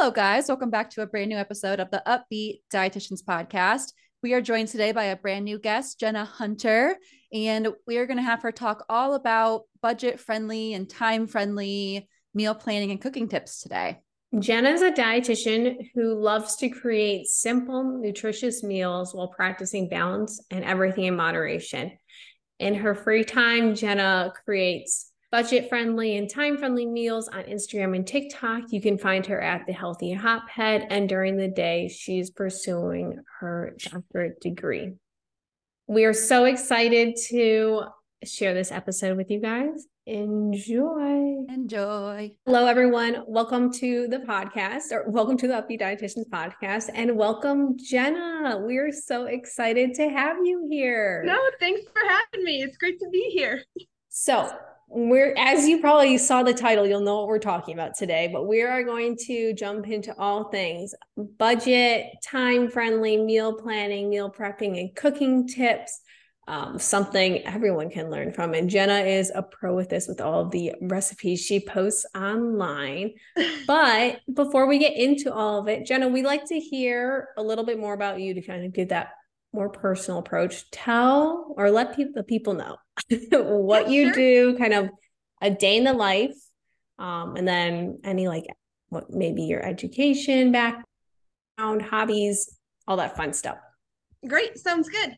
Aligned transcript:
Hello, 0.00 0.10
guys. 0.10 0.48
Welcome 0.48 0.70
back 0.70 0.88
to 0.92 1.02
a 1.02 1.06
brand 1.06 1.28
new 1.28 1.36
episode 1.36 1.78
of 1.78 1.90
the 1.90 2.02
Up-Beet 2.08 2.62
Dietitians 2.72 3.22
Podcast. 3.22 3.92
We 4.22 4.32
are 4.32 4.40
joined 4.40 4.68
today 4.68 4.92
by 4.92 5.04
a 5.04 5.16
brand 5.16 5.44
new 5.44 5.58
guest, 5.58 6.00
Jenna 6.00 6.24
Hunter, 6.24 6.96
and 7.34 7.68
we 7.86 7.98
are 7.98 8.06
going 8.06 8.16
to 8.16 8.22
have 8.22 8.40
her 8.40 8.50
talk 8.50 8.86
all 8.88 9.12
about 9.12 9.64
budget 9.82 10.18
friendly 10.18 10.72
and 10.72 10.88
time 10.88 11.26
friendly 11.26 12.08
meal 12.32 12.54
planning 12.54 12.90
and 12.92 12.98
cooking 12.98 13.28
tips 13.28 13.60
today. 13.60 13.98
Jenna 14.38 14.70
is 14.70 14.80
a 14.80 14.90
dietitian 14.90 15.90
who 15.94 16.14
loves 16.14 16.56
to 16.56 16.70
create 16.70 17.26
simple, 17.26 17.84
nutritious 18.00 18.62
meals 18.62 19.14
while 19.14 19.28
practicing 19.28 19.90
balance 19.90 20.42
and 20.50 20.64
everything 20.64 21.04
in 21.04 21.16
moderation. 21.16 21.92
In 22.58 22.74
her 22.74 22.94
free 22.94 23.22
time, 23.22 23.74
Jenna 23.74 24.32
creates 24.46 25.09
budget 25.30 25.68
friendly 25.68 26.16
and 26.16 26.28
time 26.28 26.58
friendly 26.58 26.86
meals 26.86 27.28
on 27.28 27.44
Instagram 27.44 27.94
and 27.94 28.04
TikTok. 28.06 28.64
You 28.70 28.80
can 28.80 28.98
find 28.98 29.24
her 29.26 29.40
at 29.40 29.64
the 29.66 29.72
Healthy 29.72 30.12
Hophead. 30.14 30.86
And 30.90 31.08
during 31.08 31.36
the 31.36 31.48
day, 31.48 31.86
she's 31.88 32.30
pursuing 32.30 33.20
her 33.38 33.76
doctorate 33.78 34.40
degree. 34.40 34.94
We 35.86 36.04
are 36.04 36.12
so 36.12 36.44
excited 36.46 37.16
to 37.28 37.84
share 38.24 38.54
this 38.54 38.72
episode 38.72 39.16
with 39.16 39.30
you 39.30 39.40
guys. 39.40 39.86
Enjoy. 40.06 41.44
Enjoy. 41.48 42.32
Hello, 42.44 42.66
everyone. 42.66 43.22
Welcome 43.28 43.72
to 43.74 44.08
the 44.08 44.18
podcast, 44.18 44.90
or 44.90 45.08
welcome 45.08 45.36
to 45.36 45.46
the 45.46 45.58
Up-Beet 45.58 45.80
Dietitians 45.80 46.28
podcast, 46.28 46.90
and 46.92 47.16
welcome, 47.16 47.76
Jenna. 47.78 48.58
We 48.66 48.78
are 48.78 48.90
so 48.90 49.26
excited 49.26 49.94
to 49.94 50.08
have 50.08 50.38
you 50.42 50.66
here. 50.68 51.22
No, 51.24 51.38
thanks 51.60 51.82
for 51.92 52.02
having 52.08 52.44
me. 52.44 52.62
It's 52.62 52.76
great 52.76 52.98
to 52.98 53.08
be 53.10 53.30
here. 53.32 53.62
So, 54.08 54.50
we're 54.92 55.32
as 55.38 55.68
you 55.68 55.80
probably 55.80 56.18
saw 56.18 56.42
the 56.42 56.52
title 56.52 56.84
you'll 56.84 57.00
know 57.00 57.18
what 57.18 57.28
we're 57.28 57.38
talking 57.38 57.74
about 57.74 57.96
today 57.96 58.28
but 58.32 58.48
we 58.48 58.60
are 58.60 58.82
going 58.82 59.16
to 59.16 59.52
jump 59.54 59.88
into 59.88 60.12
all 60.18 60.44
things 60.44 60.94
budget 61.38 62.06
time 62.24 62.68
friendly 62.68 63.16
meal 63.16 63.52
planning 63.52 64.10
meal 64.10 64.30
prepping 64.30 64.78
and 64.80 64.94
cooking 64.96 65.46
tips. 65.46 66.00
Um, 66.48 66.80
something 66.80 67.46
everyone 67.46 67.90
can 67.90 68.10
learn 68.10 68.32
from. 68.32 68.54
And 68.54 68.68
jenna 68.68 68.98
is 68.98 69.30
a 69.32 69.42
pro 69.42 69.76
with 69.76 69.88
this 69.88 70.08
with 70.08 70.20
all 70.20 70.46
the 70.46 70.72
recipes 70.80 71.40
she 71.40 71.60
posts 71.60 72.04
online. 72.16 73.12
But 73.68 74.20
before 74.34 74.66
we 74.66 74.78
get 74.78 74.96
into 74.96 75.32
all 75.32 75.60
of 75.60 75.68
it 75.68 75.86
jenna 75.86 76.08
we'd 76.08 76.24
like 76.24 76.46
to 76.46 76.58
hear 76.58 77.28
a 77.36 77.42
little 77.42 77.64
bit 77.64 77.78
more 77.78 77.94
about 77.94 78.20
you 78.20 78.34
to 78.34 78.42
kind 78.42 78.64
of 78.64 78.72
give 78.72 78.88
that 78.88 79.10
more 79.52 79.68
personal 79.68 80.20
approach 80.20 80.70
tell 80.70 81.54
or 81.56 81.70
let 81.70 81.96
people 81.96 82.12
the 82.14 82.22
people 82.22 82.54
know 82.54 82.76
what 83.32 83.90
yeah, 83.90 83.92
you 83.92 84.04
sure. 84.06 84.14
do, 84.14 84.58
kind 84.58 84.74
of 84.74 84.90
a 85.42 85.50
day 85.50 85.76
in 85.76 85.84
the 85.84 85.92
life, 85.92 86.36
um, 86.98 87.36
and 87.36 87.46
then 87.46 87.98
any 88.04 88.28
like 88.28 88.46
what 88.88 89.10
maybe 89.10 89.42
your 89.42 89.64
education 89.64 90.52
background, 90.52 91.82
hobbies, 91.82 92.58
all 92.86 92.96
that 92.96 93.16
fun 93.16 93.32
stuff. 93.32 93.58
Great, 94.26 94.58
sounds 94.58 94.88
good. 94.88 95.16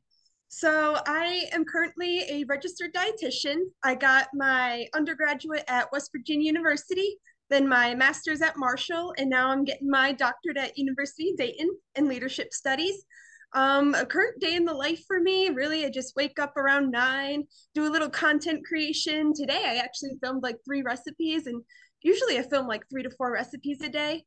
So 0.48 0.98
I 1.06 1.46
am 1.52 1.64
currently 1.64 2.20
a 2.28 2.44
registered 2.44 2.92
dietitian. 2.92 3.56
I 3.82 3.94
got 3.94 4.28
my 4.34 4.86
undergraduate 4.94 5.64
at 5.66 5.90
West 5.92 6.10
Virginia 6.14 6.46
University, 6.46 7.16
then 7.48 7.66
my 7.66 7.94
master's 7.94 8.42
at 8.42 8.56
Marshall, 8.56 9.14
and 9.16 9.28
now 9.28 9.48
I'm 9.48 9.64
getting 9.64 9.88
my 9.88 10.12
doctorate 10.12 10.58
at 10.58 10.76
University 10.76 11.30
of 11.30 11.36
Dayton 11.36 11.70
in 11.96 12.06
leadership 12.08 12.52
studies. 12.52 13.04
Um, 13.54 13.94
a 13.94 14.06
current 14.06 14.40
day 14.40 14.54
in 14.54 14.64
the 14.64 14.72
life 14.72 15.04
for 15.06 15.20
me, 15.20 15.50
really, 15.50 15.84
I 15.84 15.90
just 15.90 16.16
wake 16.16 16.38
up 16.38 16.56
around 16.56 16.90
nine, 16.90 17.44
do 17.74 17.86
a 17.86 17.90
little 17.92 18.08
content 18.08 18.64
creation. 18.66 19.34
Today, 19.34 19.62
I 19.64 19.76
actually 19.76 20.12
filmed 20.22 20.42
like 20.42 20.56
three 20.64 20.82
recipes, 20.82 21.46
and 21.46 21.62
usually 22.02 22.38
I 22.38 22.42
film 22.42 22.66
like 22.66 22.88
three 22.88 23.02
to 23.02 23.10
four 23.10 23.32
recipes 23.32 23.82
a 23.82 23.90
day. 23.90 24.24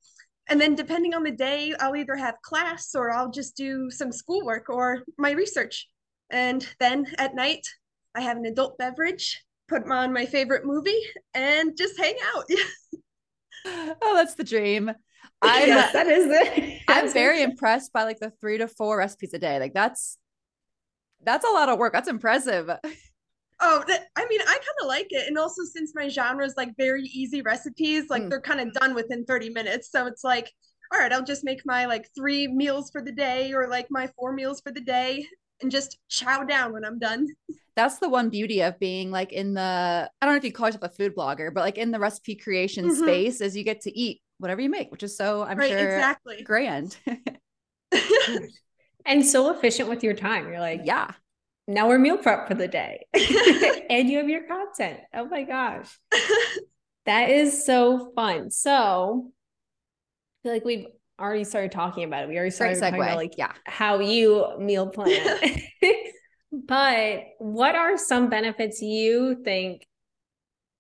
And 0.48 0.62
then, 0.62 0.76
depending 0.76 1.16
on 1.16 1.24
the 1.24 1.32
day, 1.32 1.74
I'll 1.80 1.96
either 1.96 2.16
have 2.16 2.36
class 2.44 2.94
or 2.94 3.12
I'll 3.12 3.32
just 3.32 3.58
do 3.58 3.90
some 3.90 4.12
schoolwork 4.12 4.70
or 4.70 5.02
my 5.18 5.32
research. 5.32 5.88
And 6.30 6.68
then 6.80 7.08
at 7.18 7.36
night, 7.36 7.66
I 8.14 8.22
have 8.22 8.38
an 8.38 8.46
adult 8.46 8.78
beverage, 8.78 9.44
put 9.68 9.90
on 9.90 10.14
my 10.14 10.28
favorite 10.28 10.66
movie, 10.66 11.02
and 11.34 11.76
just 11.76 11.98
hang 11.98 12.16
out. 12.36 12.46
oh, 14.02 14.16
that's 14.16 14.36
the 14.36 14.44
dream. 14.44 14.92
I'm 15.50 15.68
yes, 15.68 15.94
that 15.94 16.08
is 16.08 16.26
it. 16.30 16.82
I'm 16.88 17.12
very 17.12 17.42
impressed 17.42 17.94
by 17.94 18.04
like 18.04 18.20
the 18.20 18.32
three 18.42 18.58
to 18.58 18.68
four 18.68 18.98
recipes 18.98 19.34
a 19.34 19.40
day. 19.40 19.60
Like 19.60 19.74
that's 19.74 20.18
that's 21.24 21.46
a 21.46 21.52
lot 21.52 21.70
of 21.70 21.80
work. 21.80 21.94
That's 21.94 22.08
impressive. 22.08 22.70
Oh, 23.62 23.84
that, 23.88 24.08
I 24.18 24.26
mean, 24.28 24.42
I 24.42 24.54
kind 24.54 24.78
of 24.82 24.88
like 24.88 25.08
it, 25.12 25.28
and 25.28 25.38
also 25.38 25.64
since 25.64 25.94
my 25.96 26.10
genre 26.10 26.46
is 26.46 26.56
like 26.58 26.76
very 26.78 27.04
easy 27.04 27.42
recipes, 27.42 28.10
like 28.10 28.24
mm. 28.24 28.30
they're 28.30 28.42
kind 28.42 28.60
of 28.60 28.74
done 28.74 28.94
within 28.94 29.24
30 29.26 29.50
minutes. 29.50 29.90
So 29.92 30.08
it's 30.08 30.24
like, 30.24 30.52
all 30.94 31.00
right, 31.00 31.12
I'll 31.12 31.24
just 31.24 31.46
make 31.46 31.66
my 31.66 31.86
like 31.86 32.10
three 32.16 32.48
meals 32.48 32.92
for 32.92 33.02
the 33.02 33.14
day, 33.14 33.54
or 33.54 33.68
like 33.68 33.88
my 33.90 34.08
four 34.18 34.34
meals 34.34 34.62
for 34.62 34.72
the 34.72 34.82
day, 34.82 35.26
and 35.62 35.72
just 35.72 35.98
chow 36.10 36.44
down 36.44 36.74
when 36.74 36.84
I'm 36.84 37.00
done. 37.00 37.28
That's 37.76 38.00
the 38.00 38.10
one 38.10 38.30
beauty 38.30 38.62
of 38.62 38.78
being 38.80 39.10
like 39.10 39.32
in 39.32 39.54
the 39.54 39.62
I 40.22 40.26
don't 40.26 40.34
know 40.34 40.38
if 40.38 40.44
you 40.44 40.52
call 40.52 40.68
yourself 40.68 40.84
a 40.84 40.90
food 40.90 41.16
blogger, 41.16 41.54
but 41.54 41.62
like 41.62 41.78
in 41.78 41.92
the 41.92 42.00
recipe 42.00 42.36
creation 42.36 42.90
mm-hmm. 42.90 43.04
space, 43.04 43.42
is 43.42 43.56
you 43.56 43.64
get 43.64 43.82
to 43.82 43.98
eat 43.98 44.22
whatever 44.38 44.62
you 44.62 44.70
make, 44.70 44.92
which 44.92 45.04
is 45.04 45.18
so 45.18 45.44
I'm 45.44 45.58
right, 45.58 45.70
sure 45.70 45.96
exactly 45.96 46.44
grand. 46.44 46.98
and 49.06 49.26
so 49.26 49.52
efficient 49.52 49.90
with 49.90 50.04
your 50.04 50.14
time. 50.14 50.48
You're 50.48 50.60
like, 50.60 50.82
yeah. 50.84 51.12
Now 51.68 51.88
we're 51.88 51.98
meal 51.98 52.18
prep 52.18 52.48
for 52.48 52.54
the 52.54 52.68
day. 52.68 53.06
and 53.90 54.10
you 54.10 54.18
have 54.18 54.30
your 54.30 54.44
content. 54.44 55.00
Oh 55.14 55.26
my 55.26 55.44
gosh. 55.44 55.98
that 57.06 57.30
is 57.30 57.66
so 57.66 58.12
fun. 58.16 58.52
So 58.52 59.32
I 59.32 60.44
feel 60.44 60.54
like 60.54 60.66
we've 60.66 60.86
already 61.20 61.44
started 61.44 61.72
talking 61.72 62.04
about 62.04 62.24
it. 62.24 62.30
We 62.30 62.36
already 62.36 62.52
started 62.52 62.80
talking 62.80 63.02
about 63.02 63.16
like 63.16 63.38
yeah. 63.38 63.54
how 63.66 64.00
you 64.00 64.46
meal 64.60 64.88
plan. 64.88 65.40
but 66.52 67.24
what 67.40 67.76
are 67.76 67.98
some 67.98 68.30
benefits 68.30 68.82
you 68.82 69.42
think 69.44 69.88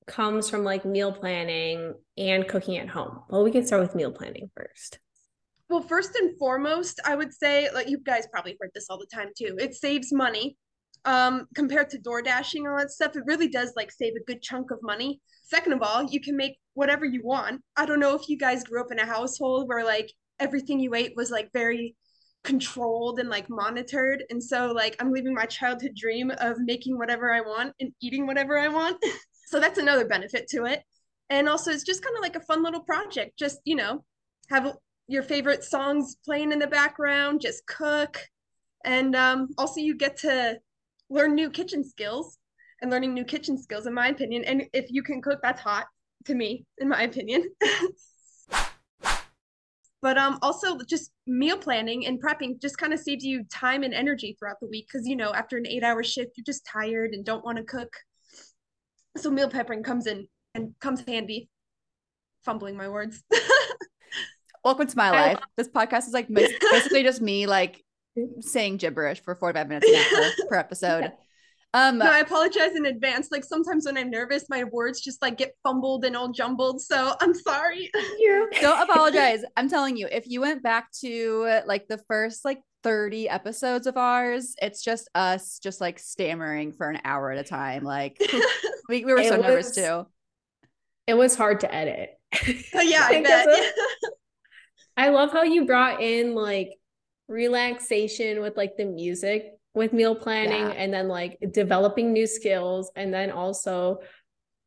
comes 0.07 0.49
from 0.49 0.63
like 0.63 0.85
meal 0.85 1.11
planning 1.11 1.93
and 2.17 2.47
cooking 2.47 2.77
at 2.77 2.89
home? 2.89 3.21
Well, 3.29 3.43
we 3.43 3.51
can 3.51 3.65
start 3.65 3.81
with 3.81 3.95
meal 3.95 4.11
planning 4.11 4.49
first. 4.55 4.99
Well, 5.69 5.81
first 5.81 6.15
and 6.15 6.37
foremost, 6.37 6.99
I 7.05 7.15
would 7.15 7.33
say, 7.33 7.69
like 7.73 7.89
you 7.89 7.97
guys 7.97 8.27
probably 8.31 8.55
heard 8.61 8.71
this 8.75 8.87
all 8.89 8.99
the 8.99 9.07
time 9.11 9.29
too, 9.37 9.55
it 9.59 9.75
saves 9.75 10.13
money. 10.13 10.57
Um, 11.05 11.47
compared 11.53 11.89
to 11.91 11.99
door 11.99 12.21
dashing 12.21 12.67
all 12.67 12.77
that 12.77 12.91
stuff, 12.91 13.15
it 13.15 13.23
really 13.25 13.47
does 13.47 13.73
like 13.75 13.91
save 13.91 14.13
a 14.15 14.23
good 14.25 14.41
chunk 14.41 14.71
of 14.71 14.79
money. 14.81 15.21
Second 15.43 15.73
of 15.73 15.83
all, 15.83 16.03
you 16.03 16.19
can 16.19 16.35
make 16.35 16.57
whatever 16.73 17.05
you 17.05 17.21
want. 17.23 17.61
I 17.77 17.85
don't 17.85 17.99
know 17.99 18.15
if 18.15 18.27
you 18.27 18.37
guys 18.37 18.63
grew 18.63 18.81
up 18.81 18.91
in 18.91 18.99
a 18.99 19.05
household 19.05 19.67
where 19.67 19.83
like 19.83 20.11
everything 20.39 20.79
you 20.79 20.95
ate 20.95 21.13
was 21.15 21.29
like 21.29 21.49
very 21.53 21.95
controlled 22.43 23.19
and 23.19 23.29
like 23.29 23.49
monitored. 23.49 24.23
And 24.29 24.41
so 24.41 24.71
like 24.71 24.95
I'm 24.99 25.11
living 25.11 25.33
my 25.33 25.45
childhood 25.45 25.95
dream 25.95 26.31
of 26.39 26.57
making 26.59 26.97
whatever 26.97 27.33
I 27.33 27.41
want 27.41 27.73
and 27.79 27.91
eating 28.01 28.25
whatever 28.27 28.57
I 28.57 28.69
want. 28.69 29.03
So 29.55 29.61
that's 29.61 29.79
another 29.79 30.03
benefit 30.03 30.49
to 30.49 30.65
it. 30.65 30.83
And 31.29 31.47
also, 31.47 31.71
it's 31.71 31.85
just 31.85 32.03
kind 32.03 32.17
of 32.17 32.21
like 32.21 32.35
a 32.35 32.41
fun 32.41 32.61
little 32.61 32.81
project. 32.81 33.39
Just, 33.39 33.59
you 33.63 33.77
know, 33.77 34.03
have 34.49 34.75
your 35.07 35.23
favorite 35.23 35.63
songs 35.63 36.17
playing 36.25 36.51
in 36.51 36.59
the 36.59 36.67
background, 36.67 37.39
just 37.39 37.65
cook. 37.65 38.19
And 38.83 39.15
um, 39.15 39.47
also, 39.57 39.79
you 39.79 39.95
get 39.95 40.17
to 40.17 40.59
learn 41.09 41.35
new 41.35 41.49
kitchen 41.49 41.85
skills 41.85 42.37
and 42.81 42.91
learning 42.91 43.13
new 43.13 43.23
kitchen 43.23 43.57
skills, 43.57 43.87
in 43.87 43.93
my 43.93 44.09
opinion. 44.09 44.43
And 44.43 44.63
if 44.73 44.87
you 44.89 45.01
can 45.01 45.21
cook, 45.21 45.39
that's 45.41 45.61
hot 45.61 45.85
to 46.25 46.35
me, 46.35 46.65
in 46.79 46.89
my 46.89 47.03
opinion. 47.03 47.49
but 50.01 50.17
um 50.17 50.37
also 50.41 50.77
just 50.87 51.11
meal 51.25 51.57
planning 51.57 52.05
and 52.05 52.21
prepping 52.21 52.61
just 52.61 52.77
kind 52.77 52.91
of 52.93 52.99
saves 52.99 53.23
you 53.23 53.43
time 53.45 53.81
and 53.81 53.93
energy 53.93 54.35
throughout 54.37 54.59
the 54.59 54.67
week 54.67 54.85
because 54.87 55.07
you 55.07 55.15
know 55.15 55.33
after 55.33 55.57
an 55.57 55.65
eight 55.65 55.83
hour 55.83 56.03
shift 56.03 56.33
you're 56.35 56.43
just 56.43 56.63
tired 56.65 57.13
and 57.13 57.25
don't 57.25 57.43
want 57.43 57.57
to 57.57 57.63
cook 57.63 57.91
so 59.17 59.31
meal 59.31 59.49
prepping 59.49 59.83
comes 59.83 60.07
in 60.07 60.27
and 60.53 60.73
comes 60.79 61.03
handy. 61.07 61.49
Fumbling 62.43 62.77
my 62.77 62.89
words. 62.89 63.23
Welcome 64.63 64.87
to 64.87 64.97
my 64.97 65.09
life. 65.11 65.39
This 65.57 65.67
podcast 65.67 66.07
is 66.07 66.13
like 66.13 66.27
basically 66.27 67.03
just 67.03 67.21
me 67.21 67.47
like 67.47 67.83
saying 68.41 68.77
gibberish 68.77 69.21
for 69.21 69.35
45 69.35 69.67
minutes 69.67 69.87
per, 70.13 70.31
per 70.49 70.55
episode. 70.55 71.11
Um, 71.75 71.97
no, 71.97 72.05
I 72.05 72.19
apologize 72.19 72.73
in 72.77 72.85
advance. 72.85 73.31
Like 73.31 73.43
sometimes 73.43 73.85
when 73.85 73.97
I'm 73.97 74.09
nervous, 74.09 74.45
my 74.49 74.63
words 74.63 75.01
just 75.01 75.21
like 75.21 75.37
get 75.37 75.51
fumbled 75.61 76.05
and 76.05 76.15
all 76.15 76.31
jumbled. 76.31 76.81
So 76.81 77.13
I'm 77.19 77.33
sorry. 77.33 77.91
Don't 78.61 78.89
apologize. 78.89 79.43
I'm 79.57 79.69
telling 79.69 79.97
you, 79.97 80.07
if 80.09 80.25
you 80.25 80.39
went 80.39 80.63
back 80.63 80.89
to 81.01 81.61
like 81.65 81.89
the 81.89 81.97
first 82.07 82.45
like 82.45 82.61
30 82.83 83.27
episodes 83.27 83.87
of 83.87 83.97
ours, 83.97 84.55
it's 84.61 84.81
just 84.81 85.09
us 85.15 85.59
just 85.59 85.81
like 85.81 85.99
stammering 85.99 86.71
for 86.71 86.89
an 86.89 87.01
hour 87.03 87.31
at 87.31 87.39
a 87.39 87.43
time. 87.43 87.83
Like 87.83 88.21
we, 88.87 89.03
we 89.03 89.11
were 89.11 89.19
it 89.19 89.27
so 89.27 89.35
was, 89.35 89.45
nervous 89.45 89.75
too. 89.75 90.07
It 91.07 91.15
was 91.15 91.35
hard 91.35 91.59
to 91.59 91.75
edit. 91.75 92.11
Oh, 92.73 92.79
yeah, 92.79 93.05
I 93.09 93.21
bet. 93.23 93.47
I 94.95 95.09
love 95.09 95.33
how 95.33 95.43
you 95.43 95.65
brought 95.65 96.01
in 96.01 96.35
like 96.35 96.69
relaxation 97.27 98.39
with 98.39 98.55
like 98.55 98.77
the 98.77 98.85
music 98.85 99.54
with 99.75 99.93
meal 99.93 100.15
planning 100.15 100.61
yeah. 100.61 100.73
and 100.77 100.93
then 100.93 101.07
like 101.07 101.37
developing 101.51 102.13
new 102.13 102.27
skills 102.27 102.91
and 102.95 103.13
then 103.13 103.31
also 103.31 103.99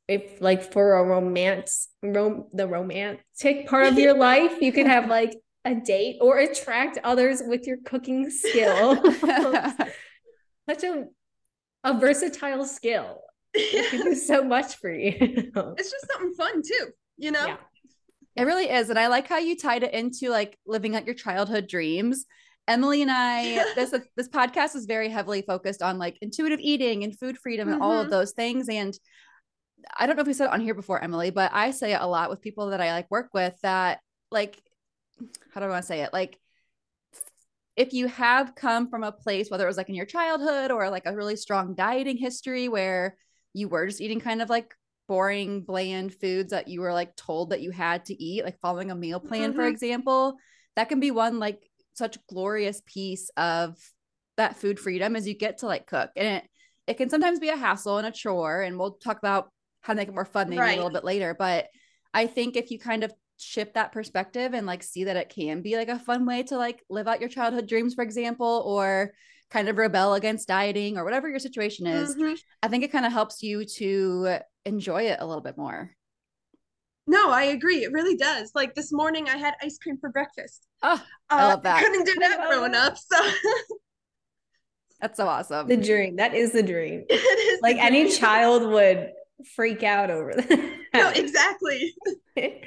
if 0.07 0.41
like 0.41 0.63
for 0.63 0.99
a 0.99 1.05
romance 1.05 1.89
rom- 2.03 2.47
the 2.53 2.67
romantic 2.67 3.67
part 3.67 3.87
of 3.87 3.99
your 3.99 4.15
life 4.29 4.61
you 4.61 4.73
could 4.73 4.87
have 4.87 5.09
like 5.09 5.35
a 5.65 5.75
date 5.75 6.17
or 6.21 6.39
attract 6.39 6.99
others 7.05 7.43
with 7.45 7.67
your 7.67 7.77
cooking 7.85 8.31
skill. 8.31 8.95
Such 10.69 10.85
a 10.85 11.05
a 11.85 11.99
versatile 11.99 12.65
skill. 12.65 13.21
It 13.55 13.91
can 13.91 14.05
do 14.05 14.15
so 14.15 14.43
much 14.57 14.77
for 14.77 14.91
you. 14.91 15.15
It's 15.19 15.91
just 15.91 16.07
something 16.11 16.35
fun 16.35 16.63
too 16.63 16.93
you 17.19 17.33
know? 17.33 17.47
Yeah. 17.47 17.57
it 18.37 18.45
really 18.45 18.71
is 18.71 18.89
and 18.89 18.99
i 18.99 19.09
like 19.09 19.29
how 19.29 19.39
you 19.39 19.57
tied 19.57 19.83
it 19.83 19.93
into 19.93 20.31
like 20.31 20.57
living 20.67 20.97
out 20.97 21.05
your 21.05 21.15
childhood 21.15 21.67
dreams 21.67 22.25
Emily 22.69 23.03
and 23.03 23.11
I, 23.11 23.65
this 23.75 23.93
this 24.17 24.29
podcast 24.29 24.77
is 24.77 24.87
very 24.87 25.09
heavily 25.09 25.43
focused 25.43 25.83
on 25.83 25.99
like 25.99 26.19
intuitive 26.21 26.61
eating 26.61 27.03
and 27.03 27.19
food 27.19 27.39
freedom 27.39 27.69
and 27.69 27.77
mm-hmm. 27.77 27.83
all 27.83 27.99
of 27.99 28.05
mm-hmm. 28.05 28.13
those 28.13 28.33
things. 28.33 28.69
And 28.69 28.97
I 29.97 30.07
don't 30.07 30.17
know 30.17 30.23
if 30.23 30.29
we 30.29 30.35
said 30.35 30.47
it 30.47 30.53
on 30.53 30.61
here 30.61 30.75
before, 30.75 31.03
Emily, 31.03 31.31
but 31.31 31.51
I 31.53 31.71
say 31.71 31.95
it 31.95 32.01
a 32.01 32.07
lot 32.07 32.31
with 32.31 32.41
people 32.41 32.71
that 32.71 32.81
I 32.81 32.93
like 32.93 33.11
work 33.11 33.31
with 33.33 33.55
that 33.63 34.01
like, 34.31 34.61
how 35.53 35.61
do 35.61 35.67
I 35.67 35.71
want 35.71 35.83
to 35.83 35.87
say 35.87 36.03
it? 36.03 36.13
Like, 36.13 36.39
if 37.77 37.93
you 37.93 38.09
have 38.09 38.55
come 38.55 38.91
from 38.91 39.05
a 39.05 39.13
place, 39.13 39.51
whether 39.51 39.65
it 39.65 39.69
was 39.69 39.77
like 39.77 39.89
in 39.89 39.95
your 39.95 40.05
childhood 40.05 40.71
or 40.71 40.91
like 40.91 41.07
a 41.07 41.15
really 41.15 41.37
strong 41.37 41.75
dieting 41.75 42.17
history 42.17 42.69
where 42.69 43.17
you 43.55 43.69
were 43.69 43.87
just 43.87 44.01
eating 44.01 44.21
kind 44.21 44.43
of 44.43 44.51
like 44.51 44.75
boring, 45.07 45.63
bland 45.63 46.13
foods 46.15 46.51
that 46.51 46.69
you 46.69 46.81
were 46.81 46.93
like 46.93 47.17
told 47.17 47.51
that 47.51 47.63
you 47.63 47.71
had 47.71 48.05
to 48.07 48.23
eat, 48.23 48.45
like 48.45 48.61
following 48.61 48.91
a 48.91 48.97
meal 48.97 49.21
plan, 49.21 49.51
mm-hmm. 49.51 49.61
for 49.61 49.67
example, 49.67 50.37
that 50.77 50.89
can 50.89 51.01
be 51.01 51.11
one 51.11 51.39
like 51.39 51.68
such 51.99 52.25
glorious 52.29 52.83
piece 52.87 53.31
of 53.37 53.77
that 54.37 54.57
food 54.57 54.79
freedom 54.79 55.17
as 55.17 55.27
you 55.27 55.35
get 55.35 55.59
to 55.59 55.67
like 55.67 55.87
cook. 55.87 56.11
And 56.17 56.39
it, 56.39 56.45
it 56.87 56.95
can 56.95 57.11
sometimes 57.11 57.41
be 57.41 57.49
a 57.49 57.57
hassle 57.57 57.99
and 57.99 58.07
a 58.07 58.13
chore. 58.13 58.63
And 58.63 58.79
we'll 58.79 58.93
talk 58.93 59.19
about 59.19 59.51
how 59.81 59.93
to 59.93 59.97
make 59.97 60.09
it 60.09 60.15
more 60.15 60.25
fun 60.25 60.49
maybe 60.49 60.61
right. 60.61 60.73
a 60.73 60.77
little 60.77 60.91
bit 60.91 61.05
later. 61.05 61.35
But 61.39 61.67
I 62.15 62.27
think 62.27 62.57
if 62.57 62.71
you 62.71 62.79
kind 62.79 63.05
of 63.05 63.13
shift 63.37 63.75
that 63.75 63.93
perspective 63.93 64.55
and 64.55 64.67
like 64.67 64.83
see 64.83 65.05
that 65.05 65.17
it 65.17 65.29
can 65.29 65.63
be 65.63 65.77
like 65.77 65.89
a 65.89 65.99
fun 65.99 66.27
way 66.27 66.43
to 66.45 66.57
like 66.57 66.83
live 66.89 67.07
out 67.07 67.21
your 67.21 67.29
childhood 67.29 67.67
dreams, 67.67 67.95
for 67.95 68.03
example, 68.03 68.63
or 68.67 69.13
kind 69.51 69.69
of 69.69 69.79
rebel 69.79 70.15
against 70.15 70.49
dieting 70.49 70.99
or 70.99 71.05
whatever 71.05 71.29
your 71.29 71.39
situation 71.39 71.87
is, 71.87 72.15
mm-hmm. 72.15 72.35
I 72.63 72.69
think 72.69 72.85
it 72.85 72.93
kind 72.93 73.07
of 73.07 73.13
helps 73.13 73.43
you 73.43 73.65
to 73.65 74.39
enjoy 74.65 75.05
it 75.05 75.19
a 75.21 75.27
little 75.27 75.43
bit 75.43 75.57
more. 75.57 75.91
No, 77.09 77.31
I 77.31 77.45
agree. 77.45 77.85
It 77.85 77.93
really 77.93 78.17
does. 78.17 78.53
Like 78.55 78.75
this 78.75 78.93
morning, 78.93 79.31
I 79.31 79.39
had 79.39 79.55
ice 79.63 79.79
cream 79.79 79.97
for 79.99 80.11
breakfast. 80.11 80.67
Oh, 80.83 81.03
I 81.31 81.43
uh, 81.43 81.49
love 81.49 81.63
that. 81.63 81.83
couldn't 81.83 82.05
do 82.05 82.15
that 82.21 82.47
growing 82.47 82.75
up. 82.75 82.99
So 82.99 83.17
that's 85.01 85.17
so 85.17 85.27
awesome. 85.27 85.69
The 85.69 85.79
dream. 85.79 86.17
That 86.17 86.35
is 86.35 86.53
the 86.53 86.63
dream. 86.63 87.05
It 87.11 87.15
is 87.15 87.63
like 87.63 87.79
any 87.79 88.11
child 88.11 88.63
would 88.71 89.11
freak 89.57 89.83
out 89.83 90.11
over 90.11 90.35
that. 90.35 90.79
No, 90.93 91.09
exactly. 91.09 91.95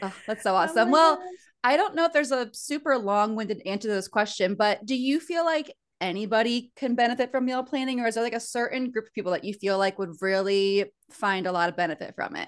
oh, 0.02 0.14
that's 0.28 0.44
so 0.44 0.56
awesome. 0.56 0.90
Oh 0.90 0.92
well, 0.92 1.24
I 1.64 1.78
don't 1.78 1.94
know 1.94 2.06
if 2.06 2.14
there's 2.14 2.32
a 2.32 2.50
super 2.52 2.98
long-winded 2.98 3.62
answer 3.68 3.90
to 3.90 3.94
this 3.94 4.08
question, 4.08 4.56
but 4.56 4.84
do 4.86 4.96
you 4.96 5.20
feel 5.20 5.46
like 5.46 5.72
anybody 6.00 6.72
can 6.76 6.96
benefit 6.96 7.30
from 7.30 7.46
meal 7.46 7.64
planning, 7.64 8.00
or 8.00 8.08
is 8.08 8.16
there 8.16 8.24
like 8.24 8.34
a 8.34 8.40
certain 8.40 8.90
group 8.90 9.06
of 9.06 9.14
people 9.14 9.34
that 9.34 9.44
you 9.44 9.54
feel 9.54 9.78
like 9.78 10.00
would 10.00 10.20
really 10.20 10.86
find 11.12 11.46
a 11.46 11.52
lot 11.52 11.70
of 11.70 11.76
benefit 11.76 12.16
from 12.16 12.36
it? 12.36 12.48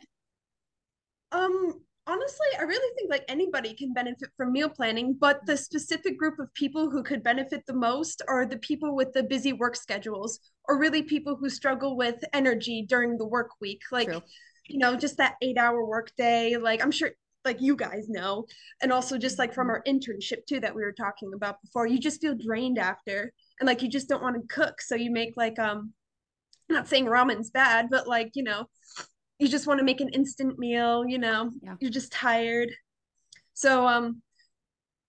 Um, 1.34 1.82
honestly, 2.08 2.48
I 2.60 2.64
really 2.64 2.96
think 2.96 3.10
like 3.10 3.26
anybody 3.28 3.74
can 3.74 3.94
benefit 3.94 4.30
from 4.38 4.54
meal 4.54 4.70
planning, 4.70 5.18
but 5.20 5.46
the 5.46 5.58
specific 5.58 6.18
group 6.18 6.40
of 6.40 6.54
people 6.54 6.90
who 6.90 7.04
could 7.04 7.24
benefit 7.24 7.66
the 7.66 7.74
most 7.74 8.22
are 8.28 8.46
the 8.46 8.58
people 8.58 8.96
with 8.96 9.12
the 9.14 9.24
busy 9.24 9.52
work 9.52 9.76
schedules 9.76 10.40
or 10.68 10.78
really 10.78 11.02
people 11.02 11.36
who 11.36 11.50
struggle 11.50 11.98
with 11.98 12.24
energy 12.34 12.86
during 12.88 13.18
the 13.18 13.26
work 13.26 13.50
week. 13.60 13.82
Like, 13.92 14.10
True. 14.10 14.22
you 14.68 14.78
know, 14.78 14.96
just 14.96 15.18
that 15.18 15.36
eight 15.42 15.58
hour 15.58 15.86
work 15.86 16.12
day. 16.18 16.56
Like, 16.58 16.84
I'm 16.84 16.92
sure 16.92 17.12
like 17.46 17.62
you 17.62 17.76
guys 17.76 18.08
know 18.08 18.46
and 18.82 18.94
also 18.94 19.18
just 19.18 19.38
like 19.38 19.54
from 19.54 19.70
our 19.70 19.84
internship 19.86 20.46
too 20.48 20.62
that 20.62 20.74
we 20.74 20.82
were 20.82 20.94
talking 20.94 21.32
about 21.36 21.62
before 21.62 21.86
you 21.86 22.00
just 22.00 22.22
feel 22.22 22.36
drained 22.36 22.78
after 22.78 23.34
and 23.60 23.68
like 23.68 23.82
you 23.82 23.90
just 23.90 24.08
don't 24.08 24.22
want 24.22 24.36
to 24.36 24.56
cook 24.56 24.80
so 24.80 24.96
you 24.96 25.12
make 25.12 25.34
like 25.36 25.60
um 25.60 25.92
I'm 26.70 26.76
not 26.76 26.88
saying 26.88 27.06
ramen's 27.06 27.52
bad 27.52 27.88
but 27.90 28.08
like 28.08 28.32
you 28.36 28.44
know 28.44 28.68
you 29.44 29.50
just 29.50 29.68
want 29.68 29.78
to 29.78 29.84
make 29.84 30.00
an 30.00 30.10
instant 30.10 30.58
meal 30.58 31.06
you 31.06 31.18
know 31.18 31.52
yeah. 31.62 31.76
you're 31.80 31.92
just 31.92 32.12
tired 32.12 32.70
so 33.54 33.86
um 33.86 34.22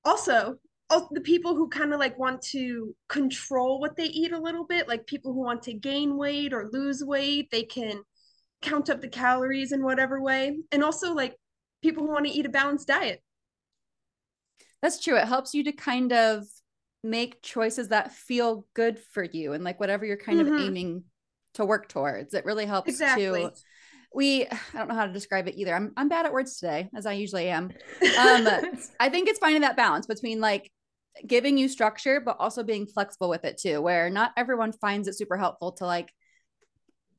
also 0.04 0.56
all 0.90 1.08
the 1.12 1.20
people 1.20 1.54
who 1.54 1.68
kind 1.68 1.94
of 1.94 2.00
like 2.00 2.18
want 2.18 2.42
to 2.42 2.94
control 3.08 3.80
what 3.80 3.96
they 3.96 4.04
eat 4.06 4.32
a 4.32 4.38
little 4.38 4.64
bit 4.64 4.88
like 4.88 5.06
people 5.06 5.32
who 5.32 5.40
want 5.40 5.62
to 5.62 5.72
gain 5.72 6.16
weight 6.16 6.52
or 6.52 6.68
lose 6.72 7.02
weight 7.02 7.48
they 7.50 7.62
can 7.62 8.02
count 8.60 8.90
up 8.90 9.00
the 9.00 9.08
calories 9.08 9.72
in 9.72 9.82
whatever 9.82 10.20
way 10.20 10.58
and 10.72 10.82
also 10.82 11.14
like 11.14 11.36
people 11.80 12.02
who 12.02 12.12
want 12.12 12.26
to 12.26 12.32
eat 12.32 12.46
a 12.46 12.50
balanced 12.50 12.88
diet 12.88 13.22
that's 14.82 15.00
true 15.00 15.16
it 15.16 15.28
helps 15.28 15.54
you 15.54 15.64
to 15.64 15.72
kind 15.72 16.12
of 16.12 16.44
make 17.02 17.40
choices 17.42 17.88
that 17.88 18.12
feel 18.12 18.66
good 18.74 18.98
for 18.98 19.22
you 19.22 19.52
and 19.52 19.62
like 19.62 19.78
whatever 19.78 20.04
you're 20.04 20.16
kind 20.16 20.40
mm-hmm. 20.40 20.54
of 20.54 20.60
aiming 20.60 21.04
to 21.52 21.64
work 21.64 21.88
towards 21.88 22.34
it 22.34 22.44
really 22.44 22.66
helps 22.66 22.88
exactly. 22.88 23.42
to 23.42 23.52
we 24.14 24.46
i 24.46 24.58
don't 24.74 24.88
know 24.88 24.94
how 24.94 25.06
to 25.06 25.12
describe 25.12 25.48
it 25.48 25.56
either. 25.56 25.74
I'm, 25.74 25.92
I'm 25.96 26.08
bad 26.08 26.26
at 26.26 26.32
words 26.32 26.58
today 26.58 26.88
as 26.94 27.06
i 27.06 27.12
usually 27.12 27.48
am. 27.48 27.70
Um 28.18 28.48
i 29.00 29.08
think 29.08 29.28
it's 29.28 29.38
finding 29.38 29.62
that 29.62 29.76
balance 29.76 30.06
between 30.06 30.40
like 30.40 30.70
giving 31.26 31.56
you 31.56 31.68
structure 31.68 32.20
but 32.20 32.36
also 32.40 32.62
being 32.62 32.86
flexible 32.86 33.28
with 33.28 33.44
it 33.44 33.58
too 33.58 33.80
where 33.80 34.10
not 34.10 34.32
everyone 34.36 34.72
finds 34.72 35.06
it 35.06 35.16
super 35.16 35.36
helpful 35.36 35.72
to 35.72 35.86
like 35.86 36.12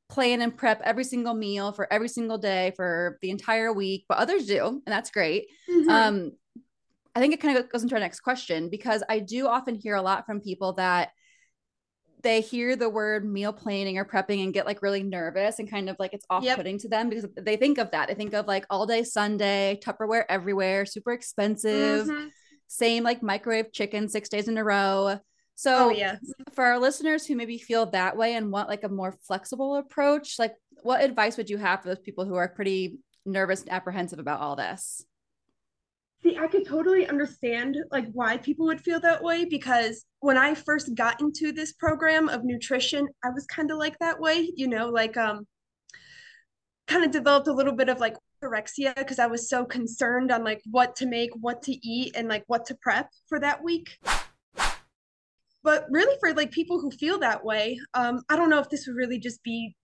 plan 0.09 0.41
and 0.41 0.55
prep 0.55 0.81
every 0.83 1.03
single 1.03 1.33
meal 1.33 1.71
for 1.71 1.91
every 1.91 2.09
single 2.09 2.37
day 2.37 2.73
for 2.75 3.17
the 3.21 3.29
entire 3.29 3.71
week 3.71 4.05
but 4.07 4.17
others 4.17 4.45
do 4.45 4.65
and 4.65 4.81
that's 4.85 5.11
great. 5.11 5.47
Mm-hmm. 5.69 5.89
um 5.89 6.31
i 7.15 7.19
think 7.19 7.33
it 7.33 7.41
kind 7.41 7.57
of 7.57 7.71
goes 7.71 7.83
into 7.83 7.95
our 7.95 8.01
next 8.01 8.19
question 8.19 8.69
because 8.69 9.01
i 9.09 9.19
do 9.19 9.47
often 9.47 9.75
hear 9.75 9.95
a 9.95 10.01
lot 10.01 10.25
from 10.25 10.41
people 10.41 10.73
that 10.73 11.11
they 12.25 12.41
hear 12.41 12.75
the 12.75 12.89
word 12.89 13.23
meal 13.23 13.53
planning 13.53 13.99
or 13.99 14.03
prepping 14.03 14.43
and 14.43 14.51
get 14.51 14.65
like 14.65 14.81
really 14.81 15.03
nervous 15.03 15.59
and 15.59 15.69
kind 15.69 15.91
of 15.91 15.95
like 15.99 16.11
it's 16.11 16.25
off-putting 16.27 16.73
yep. 16.73 16.81
to 16.81 16.87
them 16.89 17.07
because 17.07 17.27
they 17.37 17.55
think 17.55 17.77
of 17.77 17.91
that. 17.91 18.07
They 18.07 18.15
think 18.15 18.33
of 18.33 18.47
like 18.47 18.65
all 18.71 18.87
day 18.87 19.03
Sunday, 19.03 19.79
Tupperware 19.85 20.23
everywhere, 20.27 20.87
super 20.87 21.11
expensive, 21.11 22.07
mm-hmm. 22.07 22.29
same 22.65 23.03
like 23.03 23.21
microwave 23.21 23.71
chicken 23.71 24.09
six 24.09 24.27
days 24.27 24.47
in 24.47 24.57
a 24.57 24.63
row. 24.63 25.19
So 25.53 25.85
oh, 25.85 25.89
yeah. 25.91 26.17
for 26.53 26.65
our 26.65 26.79
listeners 26.79 27.27
who 27.27 27.35
maybe 27.35 27.59
feel 27.59 27.85
that 27.91 28.17
way 28.17 28.33
and 28.33 28.51
want 28.51 28.69
like 28.69 28.83
a 28.83 28.89
more 28.89 29.15
flexible 29.27 29.75
approach, 29.75 30.39
like 30.39 30.55
what 30.81 31.03
advice 31.03 31.37
would 31.37 31.51
you 31.51 31.57
have 31.57 31.83
for 31.83 31.89
those 31.89 31.99
people 31.99 32.25
who 32.25 32.35
are 32.35 32.49
pretty 32.49 32.97
nervous 33.23 33.61
and 33.61 33.71
apprehensive 33.71 34.17
about 34.17 34.41
all 34.41 34.55
this? 34.55 35.05
See, 36.25 36.39
I 36.39 36.47
could 36.47 36.65
totally 36.65 37.07
understand 37.07 37.77
like 37.91 38.07
why 38.11 38.37
people 38.37 38.65
would 38.65 38.81
feel 38.81 38.99
that 39.01 39.21
way 39.21 39.45
because 39.45 40.05
when 40.21 40.39
I 40.39 40.55
first 40.55 40.95
got 40.95 41.21
into 41.21 41.51
this 41.51 41.73
program 41.73 42.29
of 42.29 42.43
nutrition, 42.43 43.07
I 43.23 43.29
was 43.29 43.45
kind 43.45 43.69
of 43.69 43.77
like 43.77 43.99
that 43.99 44.19
way, 44.19 44.51
you 44.55 44.67
know, 44.67 44.89
like 44.89 45.17
um 45.17 45.45
kind 46.87 47.05
of 47.05 47.11
developed 47.11 47.47
a 47.47 47.53
little 47.53 47.75
bit 47.75 47.89
of 47.89 47.99
like 47.99 48.15
anorexia 48.43 48.95
because 48.95 49.19
I 49.19 49.27
was 49.27 49.47
so 49.47 49.65
concerned 49.65 50.31
on 50.31 50.43
like 50.43 50.63
what 50.71 50.95
to 50.95 51.05
make, 51.05 51.29
what 51.39 51.61
to 51.61 51.73
eat 51.87 52.15
and 52.15 52.27
like 52.27 52.43
what 52.47 52.65
to 52.65 52.77
prep 52.81 53.07
for 53.29 53.39
that 53.41 53.63
week. 53.63 53.99
But 55.61 55.85
really 55.91 56.17
for 56.19 56.33
like 56.33 56.49
people 56.49 56.79
who 56.79 56.89
feel 56.89 57.19
that 57.19 57.45
way, 57.45 57.79
um 57.93 58.23
I 58.29 58.35
don't 58.35 58.49
know 58.49 58.59
if 58.59 58.69
this 58.71 58.87
would 58.87 58.95
really 58.95 59.19
just 59.19 59.43
be 59.43 59.75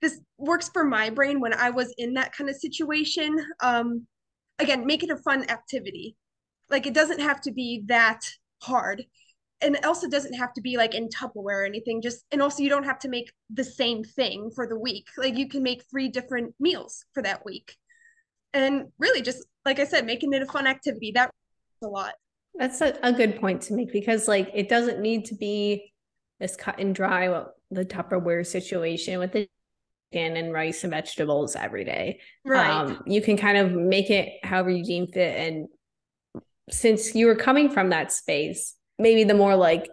this 0.00 0.20
works 0.36 0.68
for 0.72 0.84
my 0.84 1.10
brain 1.10 1.40
when 1.40 1.54
I 1.54 1.70
was 1.70 1.92
in 1.98 2.14
that 2.14 2.32
kind 2.32 2.48
of 2.48 2.54
situation. 2.54 3.36
Um 3.60 4.06
again 4.58 4.86
make 4.86 5.02
it 5.02 5.10
a 5.10 5.16
fun 5.16 5.48
activity. 5.50 6.16
Like 6.70 6.86
it 6.86 6.94
doesn't 6.94 7.20
have 7.20 7.40
to 7.42 7.52
be 7.52 7.84
that 7.86 8.20
hard. 8.62 9.04
And 9.60 9.74
it 9.74 9.84
also 9.84 10.08
doesn't 10.08 10.34
have 10.34 10.52
to 10.54 10.60
be 10.60 10.76
like 10.76 10.94
in 10.94 11.08
tupperware 11.08 11.62
or 11.62 11.64
anything 11.64 12.00
just 12.00 12.24
and 12.30 12.40
also 12.40 12.62
you 12.62 12.68
don't 12.68 12.84
have 12.84 12.98
to 13.00 13.08
make 13.08 13.32
the 13.50 13.64
same 13.64 14.04
thing 14.04 14.50
for 14.54 14.66
the 14.66 14.78
week. 14.78 15.06
Like 15.16 15.36
you 15.36 15.48
can 15.48 15.62
make 15.62 15.84
three 15.90 16.08
different 16.08 16.54
meals 16.60 17.04
for 17.12 17.22
that 17.22 17.44
week. 17.44 17.76
And 18.54 18.86
really 18.98 19.20
just 19.20 19.44
like 19.64 19.78
i 19.78 19.84
said 19.84 20.06
making 20.06 20.32
it 20.32 20.42
a 20.42 20.46
fun 20.46 20.66
activity 20.66 21.12
that 21.14 21.30
a 21.82 21.86
lot. 21.86 22.14
That's 22.54 22.80
a, 22.80 22.96
a 23.02 23.12
good 23.12 23.40
point 23.40 23.62
to 23.62 23.74
make 23.74 23.92
because 23.92 24.26
like 24.26 24.50
it 24.54 24.68
doesn't 24.68 25.00
need 25.00 25.26
to 25.26 25.34
be 25.34 25.92
this 26.40 26.56
cut 26.56 26.78
and 26.78 26.94
dry 26.94 27.28
well, 27.28 27.54
the 27.70 27.84
tupperware 27.84 28.46
situation 28.46 29.18
with 29.18 29.32
the 29.32 29.48
and 30.12 30.52
rice 30.52 30.84
and 30.84 30.90
vegetables 30.90 31.56
every 31.56 31.84
day. 31.84 32.20
Right. 32.44 32.70
Um, 32.70 33.02
you 33.06 33.20
can 33.20 33.36
kind 33.36 33.58
of 33.58 33.72
make 33.72 34.10
it 34.10 34.30
however 34.42 34.70
you 34.70 34.84
deem 34.84 35.06
fit. 35.06 35.36
And 35.36 35.68
since 36.70 37.14
you 37.14 37.26
were 37.26 37.36
coming 37.36 37.70
from 37.70 37.90
that 37.90 38.12
space, 38.12 38.74
maybe 38.98 39.24
the 39.24 39.34
more 39.34 39.56
like 39.56 39.88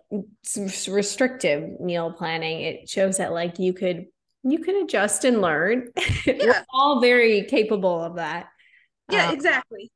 restrictive 0.87 1.79
meal 1.79 2.13
planning, 2.13 2.61
it 2.61 2.89
shows 2.89 3.17
that 3.17 3.31
like 3.33 3.59
you 3.59 3.73
could 3.73 4.05
you 4.43 4.59
can 4.59 4.75
adjust 4.77 5.25
and 5.25 5.41
learn. 5.41 5.89
Yeah. 6.25 6.33
we're 6.39 6.65
all 6.73 7.01
very 7.01 7.43
capable 7.43 8.01
of 8.01 8.15
that. 8.15 8.47
Yeah, 9.11 9.27
um, 9.27 9.33
exactly. 9.35 9.91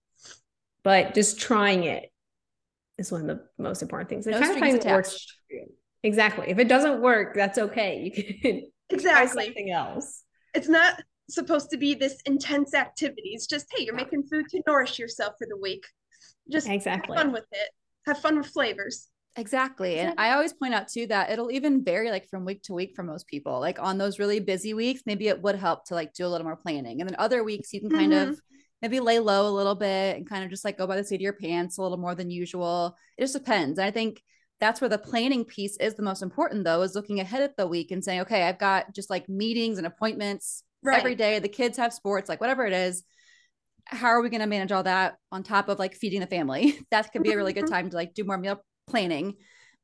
But 0.84 1.16
just 1.16 1.40
trying 1.40 1.84
it 1.86 2.12
is 2.98 3.12
one 3.12 3.22
of 3.22 3.28
the 3.28 3.44
most 3.58 3.82
important 3.82 4.10
things. 4.10 4.28
no 4.28 4.40
kind 4.40 4.78
of 4.78 4.86
works. 4.86 5.26
Exactly. 6.04 6.50
If 6.50 6.60
it 6.60 6.68
doesn't 6.68 7.02
work, 7.02 7.36
that's 7.36 7.58
okay. 7.58 8.12
You 8.16 8.24
can 8.42 8.62
exactly 8.90 9.46
something 9.46 9.72
else 9.72 10.24
it's 10.54 10.68
not 10.70 11.02
supposed 11.30 11.70
to 11.70 11.78
be 11.78 11.94
this 11.94 12.20
intense 12.26 12.74
activity. 12.74 13.30
It's 13.36 13.46
just, 13.46 13.68
hey, 13.76 13.84
you're 13.84 13.94
Yeah. 13.96 14.04
making 14.04 14.24
food 14.24 14.48
to 14.50 14.64
nourish 14.66 14.98
yourself 14.98 15.36
for 15.38 15.46
the 15.48 15.58
week. 15.58 15.86
Just 16.52 16.68
Exactly. 16.68 17.16
have 17.16 17.24
fun 17.24 17.32
with 17.32 17.46
it. 17.52 17.70
Have 18.08 18.18
fun 18.18 18.36
with 18.40 18.48
flavors. 18.48 19.10
Exactly. 19.36 20.00
And 20.00 20.16
I 20.20 20.32
always 20.32 20.54
point 20.54 20.74
out 20.74 20.88
too 20.88 21.06
that 21.06 21.30
it'll 21.30 21.52
even 21.52 21.84
vary 21.84 22.10
like 22.10 22.28
from 22.28 22.46
week 22.46 22.64
to 22.64 22.74
week 22.74 22.94
for 22.96 23.04
most 23.04 23.28
people. 23.28 23.60
Like 23.60 23.78
on 23.80 24.00
those 24.00 24.18
really 24.18 24.40
busy 24.40 24.74
weeks, 24.74 25.04
maybe 25.06 25.28
it 25.28 25.40
would 25.40 25.54
help 25.56 25.86
to 25.86 25.94
like 25.94 26.14
do 26.14 26.26
a 26.26 26.30
little 26.30 26.46
more 26.46 26.56
planning. 26.56 27.00
And 27.00 27.08
then 27.08 27.16
other 27.20 27.44
weeks 27.44 27.72
you 27.74 27.82
can 27.82 27.92
kind 27.92 28.12
Mhm. 28.12 28.30
of 28.30 28.42
maybe 28.82 29.00
lay 29.00 29.20
low 29.20 29.48
a 29.48 29.54
little 29.56 29.76
bit 29.76 30.18
and 30.18 30.28
kind 30.28 30.44
of 30.44 30.50
just 30.50 30.66
like 30.66 30.80
go 30.80 30.88
by 30.88 30.96
the 30.96 31.04
seat 31.04 31.16
of 31.18 31.22
your 31.22 31.34
pants 31.34 31.78
a 31.78 31.84
little 31.84 31.98
more 32.00 32.16
than 32.16 32.32
usual. 32.32 32.98
It 33.18 33.22
just 33.22 33.34
depends. 33.36 33.78
And 33.78 33.86
I 33.86 33.92
think 33.92 34.24
that's 34.60 34.82
where 34.82 34.90
the 34.90 34.98
planning 34.98 35.46
piece 35.46 35.78
is 35.78 35.96
the 35.96 36.04
most 36.04 36.22
important 36.22 36.64
though, 36.64 36.82
is 36.82 36.96
looking 36.96 37.20
ahead 37.20 37.42
at 37.42 37.56
the 37.56 37.68
week 37.68 37.92
and 37.92 38.04
saying, 38.04 38.22
okay, 38.22 38.44
I've 38.44 38.60
got 38.60 38.94
just 38.94 39.10
like 39.10 39.30
meetings 39.30 39.78
and 39.78 39.88
appointments 39.88 40.64
every 40.86 41.12
Right. 41.12 41.18
day. 41.18 41.40
The 41.40 41.48
kids 41.50 41.78
have 41.78 41.94
sports, 41.94 42.30
like 42.30 42.42
whatever 42.42 42.66
it 42.66 42.74
is. 42.74 43.04
How 43.86 44.10
are 44.10 44.22
we 44.22 44.30
going 44.30 44.42
to 44.42 44.48
manage 44.48 44.72
all 44.72 44.84
that 44.84 45.16
on 45.32 45.44
top 45.44 45.70
of 45.70 45.80
like 45.80 45.96
feeding 45.96 46.20
the 46.20 46.28
family? 46.28 46.78
that 46.92 47.12
could 47.12 47.24
be 47.24 47.32
a 47.32 47.38
really 47.38 47.54
good 47.54 47.66
Mhm. 47.66 47.70
time 47.72 47.90
to 47.90 47.96
like 47.96 48.14
do 48.14 48.24
more 48.24 48.38
meal 48.38 48.64
planning 48.88 49.36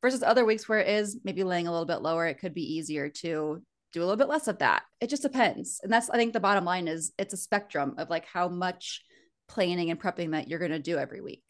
versus 0.02 0.22
other 0.24 0.46
weeks 0.46 0.68
where 0.70 0.80
it 0.80 0.90
is 0.90 1.20
maybe 1.24 1.44
laying 1.44 1.68
a 1.68 1.72
little 1.72 1.86
bit 1.86 2.02
lower. 2.02 2.28
It 2.28 2.40
could 2.40 2.54
be 2.54 2.76
easier 2.76 3.10
to 3.10 3.64
do 3.94 4.00
a 4.02 4.06
little 4.06 4.18
bit 4.18 4.28
less 4.28 4.48
of 4.48 4.60
that. 4.60 4.84
It 5.00 5.10
just 5.10 5.22
depends. 5.24 5.80
And 5.82 5.92
that's, 5.92 6.10
I 6.10 6.18
think 6.18 6.34
the 6.34 6.40
bottom 6.40 6.66
line 6.66 6.88
is 6.88 7.14
it's 7.18 7.34
a 7.34 7.38
spectrum 7.38 7.96
of 7.98 8.10
like 8.10 8.26
how 8.26 8.50
much 8.50 9.04
planning 9.48 9.90
and 9.90 10.00
prepping 10.00 10.32
that 10.32 10.48
you're 10.50 10.60
going 10.60 10.72
to 10.72 10.80
do 10.80 10.98
every 10.98 11.22
week. 11.22 11.44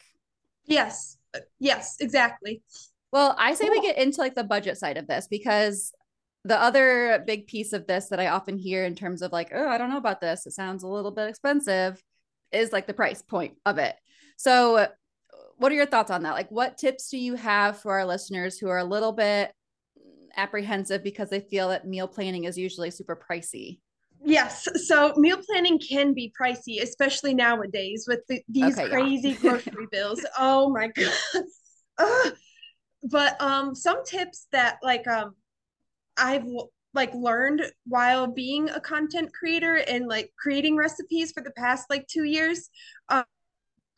Yes. 0.65 1.17
Uh, 1.33 1.39
Yes, 1.59 1.97
exactly. 1.99 2.61
Well, 3.15 3.33
I 3.37 3.53
say 3.53 3.69
we 3.69 3.79
get 3.79 3.97
into 3.97 4.19
like 4.19 4.35
the 4.35 4.43
budget 4.43 4.77
side 4.77 4.97
of 4.97 5.07
this 5.07 5.25
because 5.29 5.93
the 6.43 6.61
other 6.61 7.23
big 7.25 7.47
piece 7.47 7.71
of 7.71 7.87
this 7.87 8.09
that 8.09 8.19
I 8.19 8.27
often 8.27 8.57
hear 8.57 8.83
in 8.83 8.93
terms 8.93 9.21
of 9.21 9.31
like, 9.31 9.51
oh, 9.55 9.69
I 9.69 9.77
don't 9.77 9.89
know 9.89 9.95
about 9.95 10.19
this. 10.19 10.45
It 10.45 10.51
sounds 10.51 10.83
a 10.83 10.89
little 10.89 11.11
bit 11.11 11.29
expensive 11.29 12.03
is 12.51 12.73
like 12.73 12.87
the 12.87 12.93
price 12.93 13.21
point 13.21 13.53
of 13.65 13.77
it. 13.77 13.95
So, 14.35 14.89
what 15.55 15.71
are 15.71 15.75
your 15.75 15.85
thoughts 15.85 16.11
on 16.11 16.23
that? 16.23 16.33
Like, 16.33 16.51
what 16.51 16.77
tips 16.77 17.09
do 17.09 17.17
you 17.17 17.35
have 17.35 17.79
for 17.79 17.93
our 17.93 18.05
listeners 18.05 18.59
who 18.59 18.67
are 18.67 18.79
a 18.79 18.83
little 18.83 19.13
bit 19.13 19.53
apprehensive 20.35 21.01
because 21.01 21.29
they 21.29 21.39
feel 21.39 21.69
that 21.69 21.87
meal 21.87 22.09
planning 22.09 22.43
is 22.43 22.57
usually 22.57 22.91
super 22.91 23.15
pricey? 23.15 23.79
Yes. 24.25 24.67
So 24.87 25.13
meal 25.15 25.37
planning 25.37 25.79
can 25.79 26.13
be 26.13 26.33
pricey, 26.37 26.81
especially 26.81 27.33
nowadays 27.33 28.07
with 28.09 28.19
the, 28.27 28.41
these 28.49 28.77
Okay, 28.77 28.89
yeah. 28.89 28.93
crazy 28.93 29.33
grocery 29.41 29.87
bills. 29.89 30.19
Oh 30.37 30.69
my 30.69 30.89
God. 30.89 31.13
Ugh. 31.97 32.33
But 33.09 33.39
um 33.41 33.75
some 33.75 34.03
tips 34.03 34.47
that 34.51 34.77
like 34.83 35.07
um 35.07 35.35
I've 36.17 36.45
like 36.93 37.13
learned 37.13 37.61
while 37.85 38.25
being 38.25 38.69
a 38.69 38.79
content 38.79 39.31
creator 39.33 39.75
and 39.87 40.07
like 40.07 40.31
creating 40.39 40.77
recipes 40.77 41.31
for 41.31 41.43
the 41.43 41.51
past 41.51 41.89
like 41.89 42.07
two 42.07 42.23
years. 42.23 42.69
Uh, 43.09 43.23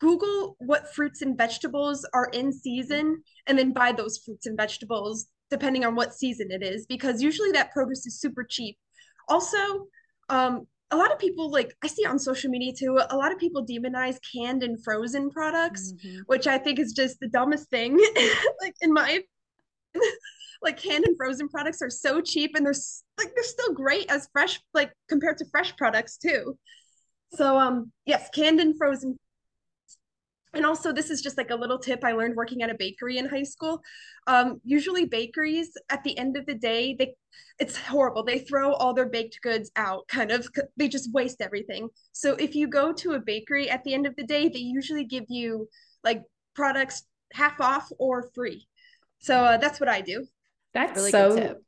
Google 0.00 0.56
what 0.58 0.94
fruits 0.94 1.22
and 1.22 1.36
vegetables 1.36 2.06
are 2.14 2.28
in 2.32 2.52
season 2.52 3.22
and 3.46 3.58
then 3.58 3.72
buy 3.72 3.92
those 3.92 4.18
fruits 4.18 4.46
and 4.46 4.56
vegetables 4.56 5.26
depending 5.50 5.84
on 5.84 5.94
what 5.94 6.14
season 6.14 6.48
it 6.50 6.62
is 6.62 6.86
because 6.86 7.22
usually 7.22 7.50
that 7.52 7.72
produce 7.72 8.06
is 8.06 8.20
super 8.20 8.44
cheap. 8.44 8.76
Also, 9.28 9.88
um, 10.28 10.66
a 10.90 10.96
lot 10.96 11.12
of 11.12 11.18
people 11.18 11.50
like 11.50 11.74
I 11.82 11.86
see 11.86 12.04
on 12.06 12.18
social 12.18 12.50
media 12.50 12.72
too, 12.72 12.98
a 13.10 13.16
lot 13.16 13.32
of 13.32 13.38
people 13.38 13.64
demonize 13.66 14.18
canned 14.34 14.62
and 14.62 14.82
frozen 14.82 15.30
products, 15.30 15.92
Mhm. 15.92 16.22
which 16.26 16.46
I 16.46 16.58
think 16.58 16.78
is 16.78 16.92
just 16.92 17.20
the 17.20 17.28
dumbest 17.28 17.68
thing. 17.70 17.98
like 18.62 18.74
in 18.80 18.92
my 18.92 19.22
like 20.62 20.76
canned 20.78 21.04
and 21.06 21.16
frozen 21.16 21.48
products 21.48 21.82
are 21.82 21.90
so 21.90 22.20
cheap 22.20 22.52
and 22.54 22.64
they're 22.64 22.74
like 23.18 23.34
they're 23.34 23.44
still 23.44 23.72
great 23.74 24.10
as 24.10 24.28
fresh 24.32 24.60
like 24.74 24.92
compared 25.08 25.38
to 25.38 25.44
fresh 25.50 25.76
products 25.76 26.16
too. 26.16 26.58
So 27.34 27.58
um 27.58 27.92
yes, 28.06 28.28
canned 28.34 28.60
and 28.60 28.76
frozen 28.76 29.16
and 30.54 30.64
also 30.64 30.92
this 30.92 31.10
is 31.10 31.20
just 31.20 31.36
like 31.36 31.50
a 31.50 31.54
little 31.54 31.78
tip 31.78 32.02
i 32.04 32.12
learned 32.12 32.36
working 32.36 32.62
at 32.62 32.70
a 32.70 32.74
bakery 32.74 33.18
in 33.18 33.26
high 33.26 33.42
school. 33.42 33.82
Um, 34.26 34.60
usually 34.64 35.04
bakeries 35.06 35.70
at 35.90 36.02
the 36.04 36.16
end 36.18 36.36
of 36.36 36.46
the 36.46 36.54
day 36.54 36.94
they 36.98 37.14
it's 37.58 37.76
horrible. 37.76 38.22
They 38.22 38.38
throw 38.38 38.72
all 38.74 38.94
their 38.94 39.08
baked 39.08 39.40
goods 39.42 39.70
out 39.76 40.06
kind 40.08 40.30
of 40.30 40.48
they 40.76 40.88
just 40.88 41.12
waste 41.12 41.40
everything. 41.40 41.88
So 42.12 42.34
if 42.34 42.54
you 42.54 42.68
go 42.68 42.92
to 42.92 43.12
a 43.12 43.20
bakery 43.20 43.70
at 43.70 43.84
the 43.84 43.94
end 43.94 44.06
of 44.06 44.16
the 44.16 44.24
day 44.24 44.48
they 44.48 44.58
usually 44.58 45.04
give 45.04 45.24
you 45.28 45.68
like 46.04 46.22
products 46.54 47.04
half 47.32 47.60
off 47.60 47.88
or 47.98 48.30
free. 48.34 48.66
So 49.18 49.44
uh, 49.44 49.56
that's 49.56 49.80
what 49.80 49.88
i 49.88 50.00
do. 50.00 50.26
That's 50.74 50.96
Really 50.96 51.12
good 51.12 51.32
so 51.32 51.36
tip. 51.36 51.62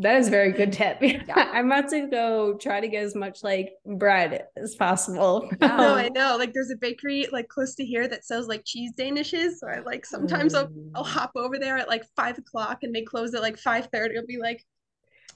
That 0.00 0.16
is 0.16 0.28
a 0.28 0.30
very 0.30 0.52
good 0.52 0.72
tip. 0.72 0.98
Yeah. 1.02 1.48
I'm 1.52 1.66
about 1.66 1.88
to 1.90 2.08
go 2.08 2.54
try 2.58 2.80
to 2.80 2.88
get 2.88 3.04
as 3.04 3.14
much 3.14 3.42
like 3.44 3.70
bread 3.84 4.44
as 4.56 4.74
possible. 4.74 5.48
Yeah. 5.60 5.76
no 5.76 5.92
Um, 5.92 5.98
i 5.98 6.08
know 6.08 6.36
like 6.38 6.52
there's 6.52 6.70
a 6.70 6.76
bakery 6.76 7.26
like 7.32 7.48
close 7.48 7.74
to 7.76 7.84
here 7.84 8.08
that 8.08 8.24
sells 8.24 8.48
like 8.48 8.62
cheese 8.64 8.92
danishes 8.98 9.52
so 9.58 9.68
i 9.68 9.78
like 9.80 10.04
sometimes 10.04 10.54
I'll, 10.54 10.68
I'll 10.94 11.04
Mm. 11.04 11.08
hop 11.08 11.32
over 11.36 11.58
there 11.58 11.76
at 11.78 11.88
like 11.88 12.04
five 12.16 12.36
o'clock 12.38 12.78
and 12.82 12.94
they 12.94 13.02
close 13.02 13.34
at 13.34 13.42
like 13.42 13.58
5 13.58 13.88
30 13.92 14.16
i'll 14.18 14.26
be 14.26 14.38
like 14.38 14.64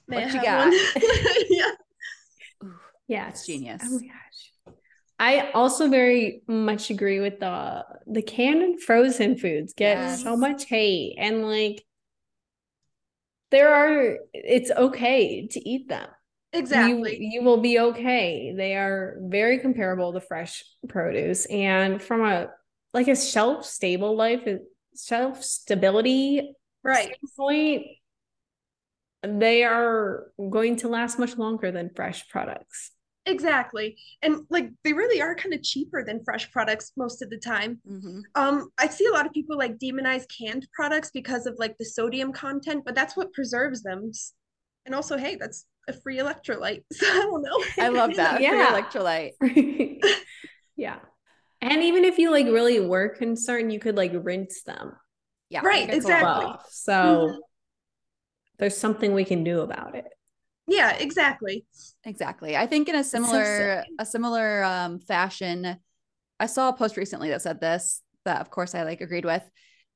May 0.07 0.17
What 0.17 0.23
I 0.25 0.27
you 0.27 0.33
have 0.39 0.43
got? 0.43 0.67
one? 0.67 0.79
yeah 1.49 1.71
Ooh, 2.63 2.73
Yes. 3.07 3.45
genius. 3.45 3.81
Oh 3.85 3.89
my 3.99 4.07
gosh. 4.07 4.75
I 5.19 5.51
also 5.51 5.87
very 5.87 6.41
much 6.47 6.89
agree 6.89 7.19
with 7.19 7.39
the 7.39 7.85
the 8.07 8.21
canned 8.23 8.63
and 8.63 8.81
frozen 8.81 9.37
foods 9.37 9.73
get 9.73 9.97
Yes. 9.97 10.23
so 10.23 10.35
much 10.35 10.65
hate 10.65 11.15
and 11.19 11.43
like 11.47 11.83
there 13.51 13.73
are 13.73 14.17
it's 14.33 14.71
okay 14.71 15.47
to 15.47 15.69
eat 15.69 15.89
them. 15.89 16.07
exactly 16.53 17.17
You 17.19 17.29
you 17.31 17.43
will 17.43 17.61
be 17.61 17.79
okay. 17.79 18.53
They 18.55 18.75
are 18.75 19.17
very 19.21 19.59
comparable 19.59 20.13
to 20.13 20.21
fresh 20.21 20.63
produce 20.87 21.45
and 21.45 22.01
from 22.01 22.21
a 22.21 22.47
like 22.93 23.07
a 23.07 23.15
shelf 23.15 23.65
stable 23.65 24.15
life 24.15 24.43
uh, 24.47 24.55
shelf 24.97 25.43
stability 25.43 26.53
right 26.83 27.15
point 27.37 27.85
they 29.23 29.63
are 29.63 30.31
going 30.49 30.77
to 30.77 30.87
last 30.87 31.19
much 31.19 31.37
longer 31.37 31.71
than 31.71 31.91
fresh 31.95 32.27
products. 32.29 32.91
Exactly 33.25 33.95
and 34.23 34.37
like 34.49 34.69
they 34.83 34.93
really 34.93 35.21
are 35.21 35.35
kind 35.35 35.53
of 35.53 35.61
cheaper 35.61 36.03
than 36.03 36.23
fresh 36.23 36.51
products 36.51 36.91
most 36.97 37.21
of 37.21 37.29
the 37.29 37.37
time 37.37 37.79
Mhm. 37.87 38.21
um 38.35 38.69
i 38.79 38.87
see 38.87 39.05
a 39.05 39.11
lot 39.11 39.27
of 39.27 39.31
people 39.31 39.57
like 39.57 39.77
demonize 39.77 40.25
canned 40.35 40.67
products 40.73 41.11
because 41.11 41.45
of 41.45 41.55
like 41.59 41.77
the 41.77 41.85
sodium 41.85 42.33
content 42.33 42.83
but 42.83 42.95
that's 42.95 43.15
what 43.15 43.31
preserves 43.33 43.83
them 43.83 44.11
and 44.85 44.95
also 44.95 45.17
hey 45.17 45.35
that's 45.35 45.65
a 45.87 45.93
free 45.93 46.17
electrolyte 46.17 46.83
so 46.93 47.05
i 47.07 47.19
don't 47.19 47.43
know 47.43 47.63
I 47.79 47.89
love 47.89 48.15
that. 48.15 48.35
Free 48.37 48.43
Yeah. 48.45 48.81
electrolyte. 48.81 49.33
yeah. 50.75 50.99
And 51.61 51.83
even 51.83 52.05
if 52.05 52.17
you 52.17 52.31
like 52.31 52.45
really 52.47 52.79
were 52.79 53.09
concerned, 53.09 53.71
you 53.71 53.79
could 53.79 53.95
like 53.97 54.11
rinse 54.15 54.63
them 54.63 54.93
Yeah. 55.49 55.61
Right, 55.63 55.83
it 55.83 55.91
gets 55.91 56.05
a 56.05 56.09
lot 56.09 56.21
exactly. 56.21 56.45
off. 56.45 56.55
off. 56.61 56.67
So 56.71 57.39
there's 58.57 58.77
something 58.77 59.13
we 59.13 59.25
can 59.25 59.43
do 59.43 59.61
about 59.61 59.95
it. 59.95 60.05
Yeah 60.67 60.91
exactly 60.93 61.65
Exactly. 62.03 62.57
I 62.57 62.65
think 62.65 62.89
in 62.89 62.95
a 62.95 63.03
similar 63.03 63.43
silly. 63.43 63.95
a 63.99 64.05
similar 64.05 64.63
um 64.63 64.99
fashion, 64.99 65.77
I 66.39 66.45
saw 66.47 66.69
a 66.69 66.73
post 66.73 66.97
recently 66.97 67.29
that 67.29 67.43
said 67.43 67.61
this 67.61 68.01
that 68.25 68.41
of 68.41 68.49
course 68.49 68.73
I 68.73 68.83
like 68.83 69.01
agreed 69.01 69.25
with. 69.25 69.43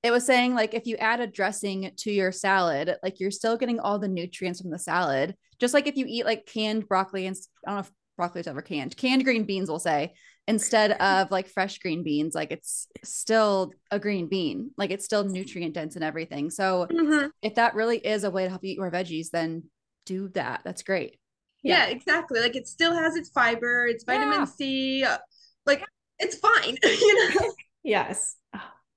It 0.03 0.11
was 0.11 0.23
saying 0.23 0.53
like 0.53 0.75
if 0.75 0.85
you 0.85 0.97
add 0.97 1.19
a 1.19 1.25
dressing 1.25 1.91
to 1.97 2.11
your 2.11 2.31
salad, 2.31 2.95
like 3.01 3.19
you're 3.19 3.31
still 3.31 3.57
getting 3.57 3.79
all 3.79 3.97
the 3.97 4.07
nutrients 4.07 4.61
from 4.61 4.69
the 4.69 4.77
salad. 4.77 5.35
Just 5.59 5.73
like 5.73 5.87
if 5.87 5.95
you 5.97 6.05
eat 6.07 6.25
like 6.25 6.45
canned 6.45 6.87
broccoli 6.87 7.25
and 7.25 7.35
I 7.65 7.71
don't 7.71 7.75
know 7.77 7.81
if 7.81 7.91
broccoli 8.17 8.41
is 8.41 8.47
ever 8.47 8.61
canned, 8.61 8.95
canned 8.95 9.23
green 9.23 9.45
beans, 9.45 9.67
we'll 9.67 9.79
say, 9.79 10.13
instead 10.47 10.91
of 10.91 11.31
like 11.31 11.47
fresh 11.47 11.79
green 11.79 12.03
beans, 12.03 12.35
like 12.35 12.51
it's 12.51 12.87
still 13.03 13.73
a 13.89 13.97
green 13.99 14.27
bean, 14.27 14.69
like 14.77 14.91
it's 14.91 15.05
still 15.05 15.23
nutrient 15.23 15.73
dense 15.73 15.95
and 15.95 16.03
everything. 16.03 16.51
So 16.51 16.87
Mhm. 16.91 17.31
if 17.41 17.55
that 17.55 17.73
really 17.73 17.97
is 17.97 18.23
a 18.23 18.29
way 18.29 18.43
to 18.43 18.49
help 18.49 18.63
you 18.63 18.73
eat 18.73 18.79
more 18.79 18.91
veggies, 18.91 19.31
then 19.31 19.63
do 20.05 20.29
that. 20.29 20.61
That's 20.63 20.83
great. 20.83 21.19
yeah. 21.63 21.85
exactly 21.87 22.39
like 22.39 22.55
it 22.55 22.67
still 22.67 22.93
has 22.93 23.15
its 23.15 23.29
fiber 23.29 23.87
its 23.87 24.03
vitamin 24.03 24.39
Yeah. 24.41 24.45
c 24.45 25.03
uh, 25.03 25.17
like 25.65 25.83
it's 26.19 26.37
fine 26.37 26.77
you 26.83 27.29
know 27.35 27.53
Yes. 27.83 28.35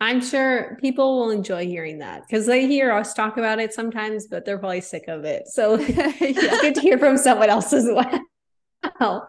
I'm 0.00 0.20
sure 0.22 0.78
people 0.80 1.18
will 1.18 1.30
enjoy 1.30 1.66
hearing 1.66 1.98
that 1.98 2.22
because 2.22 2.46
they 2.46 2.66
hear 2.68 2.92
us 2.92 3.12
talk 3.14 3.36
about 3.36 3.58
it 3.58 3.74
sometimes, 3.74 4.28
but 4.28 4.44
they're 4.44 4.56
probably 4.58 4.80
sick 4.80 5.08
of 5.08 5.24
it. 5.24 5.48
So 5.48 5.76
it's 5.80 6.60
good 6.62 6.74
to 6.76 6.80
hear 6.80 6.98
from 6.98 7.16
someone 7.18 7.50
else 7.50 7.72
as 7.72 7.86
well. 7.92 9.28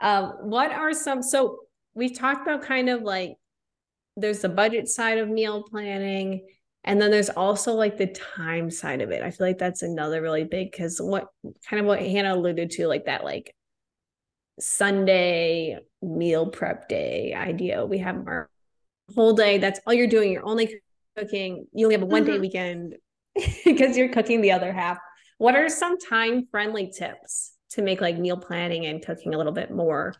Um, 0.00 0.32
what 0.42 0.72
are 0.72 0.92
some 0.92 1.22
so 1.22 1.58
we 1.94 2.08
talked 2.12 2.42
about 2.46 2.62
kind 2.62 2.88
of 2.88 3.02
like 3.02 3.34
there's 4.16 4.40
the 4.40 4.48
budget 4.48 4.88
side 4.88 5.18
of 5.18 5.28
meal 5.28 5.62
planning, 5.62 6.46
and 6.84 7.00
then 7.00 7.10
there's 7.10 7.30
also 7.30 7.74
like 7.74 7.98
the 7.98 8.06
time 8.08 8.70
side 8.70 9.00
of 9.02 9.10
it. 9.10 9.22
I 9.22 9.30
feel 9.30 9.46
like 9.46 9.58
that's 9.58 9.82
another 9.82 10.22
really 10.22 10.44
big 10.44 10.70
because 10.72 11.00
what 11.00 11.28
kind 11.68 11.80
of 11.80 11.86
what 11.86 12.00
Hannah 12.00 12.34
alluded 12.34 12.70
to, 12.72 12.86
like 12.88 13.06
that 13.06 13.24
like 13.24 13.54
Sunday 14.58 15.78
meal 16.02 16.46
prep 16.46 16.88
day 16.88 17.34
idea. 17.34 17.84
We 17.84 17.98
have 17.98 18.16
our 18.26 18.50
whole 19.14 19.34
day. 19.34 19.58
That's 19.58 19.80
all 19.86 19.94
you're 19.94 20.06
doing. 20.06 20.32
You're 20.32 20.46
only 20.46 20.80
cooking. 21.16 21.66
You 21.72 21.86
only 21.86 21.94
have 21.94 22.02
a 22.02 22.06
one 22.06 22.24
day 22.24 22.38
Mhm. 22.38 22.40
weekend 22.40 22.96
because 23.64 23.96
you're 23.96 24.10
cooking 24.12 24.40
the 24.40 24.52
other 24.52 24.72
half. 24.72 24.98
What 25.38 25.56
are 25.56 25.68
some 25.68 25.98
time 25.98 26.46
friendly 26.50 26.90
tips 26.90 27.52
to 27.70 27.82
make 27.82 28.00
like 28.00 28.18
meal 28.18 28.36
planning 28.36 28.86
and 28.86 29.04
cooking 29.04 29.34
a 29.34 29.38
little 29.38 29.52
bit 29.52 29.70
more 29.70 30.14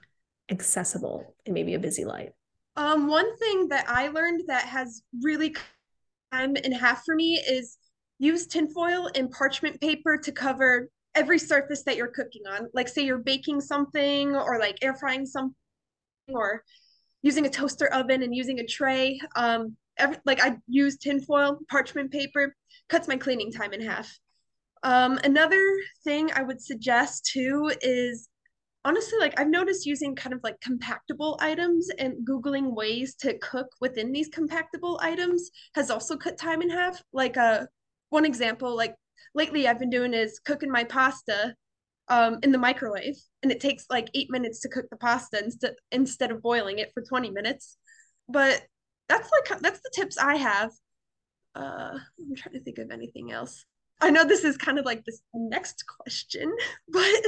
accessible 0.50 1.34
in 1.44 1.54
maybe 1.54 1.74
a 1.74 1.78
busy 1.78 2.04
life? 2.04 2.30
Um, 2.76 3.08
one 3.08 3.36
thing 3.36 3.68
that 3.68 3.86
I 3.88 4.08
learned 4.08 4.44
that 4.46 4.64
has 4.64 5.02
really 5.22 5.54
time 6.32 6.56
and 6.62 6.74
half 6.74 7.04
for 7.04 7.14
me 7.14 7.34
is 7.34 7.78
use 8.18 8.46
tinfoil 8.46 9.10
and 9.14 9.30
parchment 9.30 9.80
paper 9.80 10.16
to 10.18 10.32
cover 10.32 10.88
every 11.14 11.38
surface 11.38 11.82
that 11.84 11.96
you're 11.96 12.08
cooking 12.08 12.42
on. 12.46 12.68
Like 12.74 12.88
say 12.88 13.02
you're 13.04 13.18
baking 13.18 13.60
something 13.60 14.34
or 14.36 14.58
like 14.58 14.78
air 14.82 14.94
frying 14.94 15.26
something 15.26 15.54
or 16.28 16.62
using 17.22 17.46
a 17.46 17.50
toaster 17.50 17.92
oven 17.92 18.22
and 18.22 18.34
using 18.34 18.60
a 18.60 18.66
tray. 18.66 19.20
Um, 19.36 19.76
every, 19.96 20.16
like 20.24 20.42
I 20.42 20.56
use 20.68 20.96
tinfoil, 20.96 21.58
parchment 21.68 22.10
paper, 22.12 22.54
cuts 22.88 23.08
my 23.08 23.16
cleaning 23.16 23.52
time 23.52 23.72
in 23.72 23.82
half. 23.82 24.10
Um, 24.82 25.18
another 25.24 25.62
thing 26.04 26.30
I 26.34 26.42
would 26.42 26.62
suggest 26.62 27.28
too 27.32 27.72
is 27.82 28.28
honestly 28.84 29.18
like 29.18 29.38
I've 29.38 29.48
noticed 29.48 29.86
using 29.86 30.14
kind 30.14 30.32
of 30.32 30.40
like 30.42 30.56
compactable 30.60 31.36
items 31.40 31.90
and 31.98 32.26
googling 32.26 32.74
ways 32.74 33.14
to 33.16 33.38
cook 33.38 33.68
within 33.80 34.12
these 34.12 34.30
compactable 34.30 34.98
items 35.00 35.50
has 35.74 35.90
also 35.90 36.16
cut 36.16 36.38
time 36.38 36.62
in 36.62 36.70
half. 36.70 37.02
Like 37.12 37.36
uh 37.36 37.66
one 38.10 38.24
example 38.24 38.76
like 38.76 38.94
lately 39.34 39.68
I've 39.68 39.78
been 39.78 39.90
doing 39.90 40.14
is 40.14 40.40
cooking 40.44 40.70
my 40.70 40.84
pasta 40.84 41.54
um, 42.08 42.38
in 42.42 42.50
the 42.50 42.58
microwave, 42.58 43.16
and 43.42 43.52
it 43.52 43.60
takes 43.60 43.86
like 43.88 44.10
eight 44.14 44.30
minutes 44.30 44.60
to 44.60 44.68
cook 44.68 44.86
the 44.90 44.96
pasta 44.96 45.42
instead 45.42 45.74
instead 45.92 46.30
of 46.30 46.42
boiling 46.42 46.78
it 46.78 46.90
for 46.92 47.02
twenty 47.02 47.30
minutes. 47.30 47.78
But 48.28 48.62
that's 49.08 49.30
like 49.30 49.60
that's 49.60 49.80
the 49.80 49.90
tips 49.94 50.18
I 50.18 50.36
have. 50.36 50.72
Uh, 51.54 51.98
I'm 52.18 52.36
trying 52.36 52.54
to 52.54 52.60
think 52.60 52.78
of 52.78 52.90
anything 52.90 53.32
else. 53.32 53.64
I 54.00 54.10
know 54.10 54.24
this 54.24 54.44
is 54.44 54.56
kind 54.56 54.78
of 54.78 54.84
like 54.84 55.04
this 55.04 55.20
next 55.34 55.84
question, 55.86 56.52
but 56.88 57.22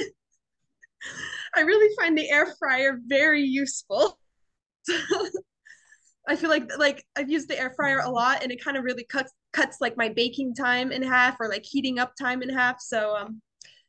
I 1.54 1.60
really 1.60 1.94
find 1.96 2.16
the 2.16 2.30
air 2.30 2.46
fryer 2.58 2.98
very 3.06 3.42
useful. 3.42 4.18
I 6.28 6.36
feel 6.36 6.50
like 6.50 6.70
like 6.78 7.04
I've 7.16 7.30
used 7.30 7.48
the 7.48 7.58
air 7.58 7.72
fryer 7.74 7.98
a 7.98 8.10
lot 8.10 8.42
and 8.42 8.52
it 8.52 8.62
kind 8.62 8.76
of 8.76 8.84
really 8.84 9.04
cuts 9.04 9.32
cuts 9.52 9.78
like 9.80 9.96
my 9.96 10.08
baking 10.08 10.54
time 10.54 10.92
in 10.92 11.02
half 11.02 11.36
or 11.40 11.48
like 11.48 11.64
heating 11.64 11.98
up 11.98 12.14
time 12.20 12.42
in 12.42 12.48
half. 12.48 12.80
So 12.80 13.16
um 13.16 13.42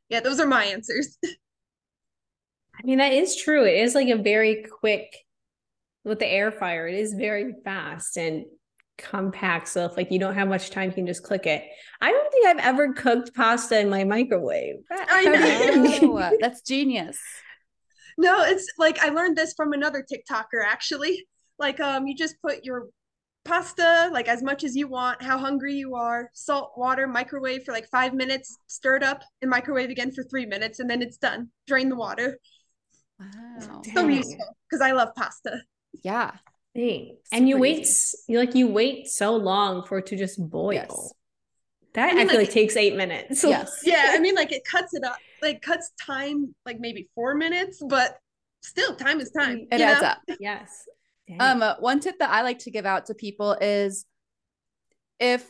yeah, 0.10 0.20
those 0.20 0.40
are 0.40 0.48
my 0.48 0.66
answers. 0.66 1.18
I 1.24 2.86
mean, 2.86 2.98
that 2.98 3.14
is 3.14 3.36
true. 3.36 3.66
It 3.66 3.80
is 3.80 3.96
like 3.96 4.10
a 4.10 4.18
very 4.18 4.66
quick 4.80 5.16
with 6.04 6.20
the 6.20 6.28
air 6.28 6.52
fryer, 6.52 6.88
it 6.88 6.96
is 6.96 7.14
very 7.14 7.54
fast 7.64 8.18
and 8.18 8.46
compact. 8.98 9.68
So 9.68 9.86
if 9.86 9.98
like 9.98 10.12
you 10.12 10.20
don't 10.20 10.36
have 10.36 10.48
much 10.48 10.70
time, 10.70 10.90
you 10.90 10.96
can 10.96 11.08
just 11.08 11.24
click 11.24 11.46
it. 11.46 11.64
I 12.02 12.12
don't 12.12 12.32
think 12.32 12.48
I've 12.48 12.60
ever 12.60 12.94
cooked 12.94 13.34
pasta 13.34 13.80
in 13.80 13.90
my 13.90 14.04
microwave. 14.04 14.76
I 14.92 16.00
know. 16.00 16.32
that's 16.40 16.62
genius. 16.62 17.20
No, 18.18 18.44
it's 18.44 18.68
like 18.78 19.00
I 19.00 19.10
learned 19.10 19.38
this 19.38 19.54
from 19.56 19.74
another 19.74 20.04
TikToker 20.04 20.64
actually. 20.66 21.26
Like 21.58 21.80
um 21.80 22.08
you 22.08 22.16
just 22.16 22.42
put 22.42 22.64
your 22.64 22.88
pasta 23.46 24.10
like 24.14 24.28
as 24.28 24.42
much 24.42 24.64
as 24.64 24.76
you 24.76 24.88
want 24.88 25.22
how 25.22 25.38
hungry 25.38 25.74
you 25.74 25.96
are 25.96 26.30
salt 26.34 26.72
water 26.78 27.08
microwave 27.08 27.64
for 27.64 27.74
like 27.74 27.88
five 27.90 28.14
minutes 28.14 28.58
stir 28.68 28.96
it 28.96 29.04
up 29.04 29.22
and 29.42 29.50
microwave 29.52 29.90
again 29.90 30.12
for 30.12 30.24
three 30.24 30.46
minutes 30.46 30.80
and 30.80 30.90
then 30.90 31.02
it's 31.02 31.18
done 31.18 31.50
drain 31.68 31.90
the 31.90 31.96
water 31.96 32.40
wow 33.20 33.82
so 33.94 34.08
useful 34.08 34.56
because 34.70 34.82
i 34.82 34.92
love 34.92 35.10
pasta 35.16 35.62
yeah 36.04 36.32
Dang. 36.76 37.18
and 37.32 37.48
you 37.48 37.58
wait 37.58 37.88
you 38.28 38.40
like 38.40 38.56
you 38.56 38.68
wait 38.68 39.08
so 39.08 39.36
long 39.36 39.86
for 39.86 40.00
it 40.00 40.08
to 40.08 40.18
just 40.18 40.40
boil 40.50 40.74
yes. 40.74 41.14
that 41.94 42.10
I, 42.10 42.14
mean, 42.14 42.18
I 42.18 42.32
feel 42.32 42.40
like, 42.40 42.48
like 42.48 42.54
takes 42.54 42.76
eight 42.76 42.96
minutes 42.96 43.44
yes 43.44 43.82
yeah 43.84 44.08
i 44.10 44.20
mean 44.20 44.34
like 44.34 44.52
it 44.52 44.64
cuts 44.66 44.96
it 44.96 45.04
up 45.04 45.18
like 45.42 45.62
cuts 45.62 45.92
time 46.04 46.56
like 46.66 46.80
maybe 46.80 47.10
four 47.14 47.36
minutes 47.36 47.80
but 47.88 48.18
still 48.62 48.96
time 48.96 49.20
is 49.20 49.30
time 49.32 49.68
it 49.72 49.82
adds 49.82 50.02
know? 50.02 50.08
up 50.08 50.20
yes 50.40 50.86
Dang. 51.28 51.42
Um, 51.42 51.62
uh, 51.62 51.76
one 51.80 52.00
tip 52.00 52.20
that 52.20 52.30
I 52.30 52.42
like 52.42 52.60
to 52.60 52.72
give 52.72 52.86
out 52.86 53.06
to 53.08 53.14
people 53.14 53.54
is 53.54 54.06
if 55.20 55.48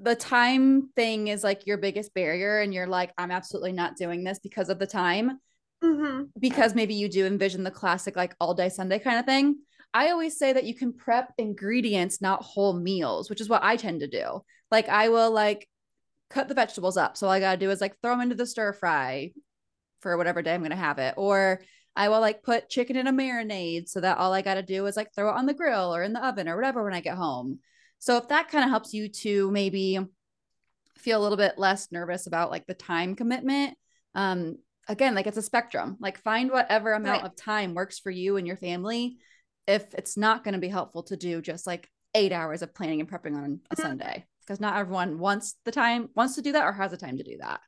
the 0.00 0.14
time 0.14 0.88
thing 0.96 1.28
is 1.28 1.44
like 1.44 1.66
your 1.66 1.76
biggest 1.76 2.14
barrier 2.14 2.60
and 2.60 2.72
you're 2.72 2.86
like, 2.86 3.12
I'm 3.18 3.30
absolutely 3.30 3.72
not 3.72 3.96
doing 3.96 4.24
this 4.24 4.38
because 4.38 4.70
of 4.70 4.78
the 4.78 4.86
time, 4.86 5.38
mm-hmm. 5.84 6.24
because 6.38 6.74
maybe 6.74 6.94
you 6.94 7.08
do 7.08 7.26
envision 7.26 7.62
the 7.62 7.70
classic 7.70 8.16
like 8.16 8.34
all 8.40 8.54
day 8.54 8.70
Sunday 8.70 8.98
kind 8.98 9.18
of 9.18 9.26
thing. 9.26 9.58
I 9.92 10.10
always 10.10 10.38
say 10.38 10.52
that 10.52 10.64
you 10.64 10.74
can 10.74 10.92
prep 10.92 11.32
ingredients, 11.38 12.20
not 12.20 12.42
whole 12.42 12.78
meals, 12.78 13.28
which 13.28 13.40
is 13.40 13.48
what 13.48 13.64
I 13.64 13.76
tend 13.76 14.00
to 14.00 14.08
do. 14.08 14.42
Like 14.70 14.88
I 14.88 15.08
will 15.08 15.30
like 15.30 15.68
cut 16.28 16.48
the 16.48 16.54
vegetables 16.54 16.96
up. 16.96 17.16
So 17.16 17.26
all 17.26 17.32
I 17.32 17.40
got 17.40 17.52
to 17.52 17.64
do 17.66 17.70
is 17.70 17.80
like 17.80 18.00
throw 18.00 18.12
them 18.12 18.20
into 18.20 18.36
the 18.36 18.46
stir 18.46 18.72
fry 18.72 19.32
for 20.00 20.16
whatever 20.16 20.42
day 20.42 20.54
I'm 20.54 20.60
going 20.60 20.70
to 20.70 20.76
have 20.76 20.98
it. 20.98 21.14
Or 21.16 21.60
I 21.96 22.08
will 22.08 22.20
like 22.20 22.42
put 22.42 22.68
chicken 22.68 22.96
in 22.96 23.08
a 23.08 23.12
marinade 23.12 23.88
so 23.88 24.00
that 24.00 24.18
all 24.18 24.32
I 24.32 24.42
got 24.42 24.54
to 24.54 24.62
do 24.62 24.86
is 24.86 24.96
like 24.96 25.12
throw 25.12 25.30
it 25.30 25.36
on 25.36 25.46
the 25.46 25.54
grill 25.54 25.94
or 25.94 26.02
in 26.02 26.12
the 26.12 26.24
oven 26.24 26.48
or 26.48 26.56
whatever 26.56 26.84
when 26.84 26.94
I 26.94 27.00
get 27.00 27.16
home. 27.16 27.58
So 27.98 28.16
if 28.16 28.28
that 28.28 28.48
kind 28.48 28.64
of 28.64 28.70
helps 28.70 28.94
you 28.94 29.08
to 29.08 29.50
maybe 29.50 29.98
feel 30.96 31.20
a 31.20 31.22
little 31.22 31.36
bit 31.36 31.58
less 31.58 31.90
nervous 31.90 32.26
about 32.26 32.50
like 32.50 32.66
the 32.66 32.74
time 32.74 33.16
commitment, 33.16 33.76
um, 34.14 34.56
again, 34.88 35.14
like 35.14 35.26
it's 35.26 35.36
a 35.36 35.42
spectrum. 35.42 35.96
Like 36.00 36.18
find 36.18 36.50
whatever 36.50 36.92
amount 36.92 37.22
right. 37.22 37.30
of 37.30 37.36
time 37.36 37.74
works 37.74 37.98
for 37.98 38.10
you 38.10 38.36
and 38.36 38.46
your 38.46 38.56
family. 38.56 39.18
If 39.66 39.94
it's 39.94 40.16
not 40.16 40.44
going 40.44 40.54
to 40.54 40.60
be 40.60 40.68
helpful 40.68 41.02
to 41.04 41.16
do 41.16 41.40
just 41.40 41.66
like 41.66 41.88
eight 42.14 42.32
hours 42.32 42.62
of 42.62 42.74
planning 42.74 43.00
and 43.00 43.08
prepping 43.08 43.36
on 43.36 43.44
a 43.44 43.48
mm-hmm. 43.48 43.82
Sunday, 43.82 44.26
because 44.40 44.60
not 44.60 44.76
everyone 44.76 45.18
wants 45.18 45.56
the 45.64 45.72
time, 45.72 46.08
wants 46.14 46.34
to 46.34 46.42
do 46.42 46.52
that 46.52 46.64
or 46.64 46.72
has 46.72 46.90
the 46.90 46.96
time 46.96 47.16
to 47.18 47.22
do 47.22 47.36
that. 47.40 47.60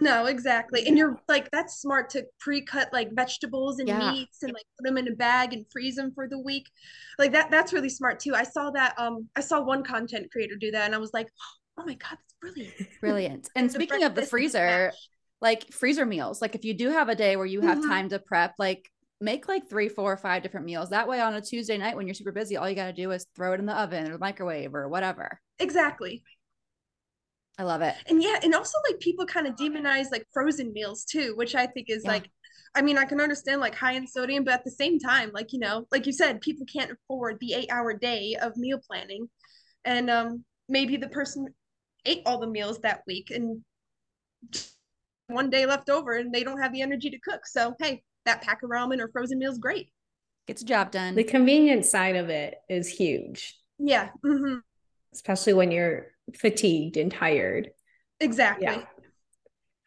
No, 0.00 0.26
exactly. 0.26 0.86
And 0.86 0.98
you're 0.98 1.20
like, 1.28 1.50
that's 1.50 1.80
smart 1.80 2.10
to 2.10 2.24
pre-cut 2.40 2.92
like 2.92 3.12
vegetables 3.12 3.78
and 3.78 3.88
yeah. 3.88 4.10
meats 4.10 4.42
and 4.42 4.52
like 4.52 4.64
put 4.76 4.84
them 4.84 4.98
in 4.98 5.06
a 5.06 5.14
bag 5.14 5.52
and 5.52 5.64
freeze 5.70 5.96
them 5.96 6.12
for 6.12 6.28
the 6.28 6.38
week. 6.38 6.68
Like 7.18 7.32
that, 7.32 7.50
that's 7.50 7.72
really 7.72 7.88
smart 7.88 8.18
too. 8.18 8.34
I 8.34 8.42
saw 8.42 8.70
that, 8.72 8.98
um, 8.98 9.28
I 9.36 9.40
saw 9.40 9.62
one 9.62 9.84
content 9.84 10.32
creator 10.32 10.56
do 10.58 10.72
that 10.72 10.86
and 10.86 10.94
I 10.94 10.98
was 10.98 11.12
like, 11.12 11.28
oh 11.78 11.84
my 11.84 11.94
God, 11.94 12.18
that's 12.18 12.34
brilliant. 12.40 12.74
Brilliant. 13.00 13.48
And 13.56 13.70
speaking 13.70 14.02
of 14.02 14.16
the 14.16 14.26
freezer, 14.26 14.92
like 15.40 15.70
freezer 15.72 16.06
meals, 16.06 16.42
like 16.42 16.56
if 16.56 16.64
you 16.64 16.74
do 16.74 16.90
have 16.90 17.08
a 17.08 17.14
day 17.14 17.36
where 17.36 17.46
you 17.46 17.60
have 17.60 17.78
mm-hmm. 17.78 17.88
time 17.88 18.08
to 18.08 18.18
prep, 18.18 18.54
like 18.58 18.90
make 19.24 19.48
like 19.48 19.68
three, 19.68 19.88
four, 19.88 20.12
or 20.12 20.16
five 20.16 20.42
different 20.42 20.66
meals. 20.66 20.90
That 20.90 21.08
way 21.08 21.20
on 21.20 21.34
a 21.34 21.40
Tuesday 21.40 21.78
night 21.78 21.96
when 21.96 22.06
you're 22.06 22.14
super 22.14 22.32
busy, 22.32 22.56
all 22.56 22.68
you 22.68 22.76
got 22.76 22.86
to 22.86 22.92
do 22.92 23.10
is 23.10 23.26
throw 23.34 23.54
it 23.54 23.60
in 23.60 23.66
the 23.66 23.78
oven 23.78 24.10
or 24.10 24.18
microwave 24.18 24.74
or 24.74 24.88
whatever. 24.88 25.40
Exactly. 25.58 26.22
I 27.58 27.62
love 27.62 27.82
it. 27.82 27.94
And 28.08 28.22
yeah, 28.22 28.38
and 28.42 28.54
also 28.54 28.78
like 28.88 29.00
people 29.00 29.26
kind 29.26 29.46
of 29.46 29.54
demonize 29.54 30.10
like 30.10 30.26
frozen 30.32 30.72
meals 30.72 31.04
too, 31.04 31.34
which 31.36 31.54
I 31.54 31.66
think 31.66 31.88
is 31.88 32.02
yeah. 32.04 32.12
like 32.12 32.30
I 32.76 32.82
mean, 32.82 32.98
I 32.98 33.04
can 33.04 33.20
understand 33.20 33.60
like 33.60 33.76
high 33.76 33.92
in 33.92 34.06
sodium, 34.06 34.42
but 34.42 34.54
at 34.54 34.64
the 34.64 34.70
same 34.70 34.98
time, 34.98 35.30
like, 35.32 35.52
you 35.52 35.60
know, 35.60 35.86
like 35.92 36.06
you 36.06 36.12
said, 36.12 36.40
people 36.40 36.66
can't 36.66 36.90
afford 36.90 37.38
the 37.40 37.54
eight 37.54 37.70
hour 37.70 37.96
day 37.96 38.36
of 38.40 38.56
meal 38.56 38.80
planning. 38.84 39.28
And 39.84 40.10
um 40.10 40.44
maybe 40.68 40.96
the 40.96 41.08
person 41.08 41.46
ate 42.04 42.22
all 42.26 42.40
the 42.40 42.46
meals 42.46 42.80
that 42.80 43.02
week 43.06 43.30
and 43.30 43.62
one 45.28 45.50
day 45.50 45.66
left 45.66 45.88
over 45.88 46.12
and 46.12 46.34
they 46.34 46.42
don't 46.42 46.60
have 46.60 46.72
the 46.72 46.82
energy 46.82 47.10
to 47.10 47.18
cook. 47.20 47.46
So 47.46 47.74
hey, 47.78 48.02
that 48.24 48.42
pack 48.42 48.62
of 48.62 48.70
ramen 48.70 49.00
or 49.00 49.08
frozen 49.08 49.38
meals 49.38 49.58
great. 49.58 49.90
Gets 50.46 50.62
a 50.62 50.66
job 50.66 50.90
done. 50.90 51.14
The 51.14 51.24
convenience 51.24 51.90
side 51.90 52.16
of 52.16 52.28
it 52.28 52.56
is 52.68 52.88
huge. 52.88 53.58
Yeah. 53.78 54.10
Mm-hmm. 54.24 54.58
Especially 55.12 55.54
when 55.54 55.70
you're 55.70 56.08
fatigued 56.34 56.96
and 56.96 57.10
tired. 57.10 57.70
Exactly. 58.20 58.66
Yeah. 58.66 58.82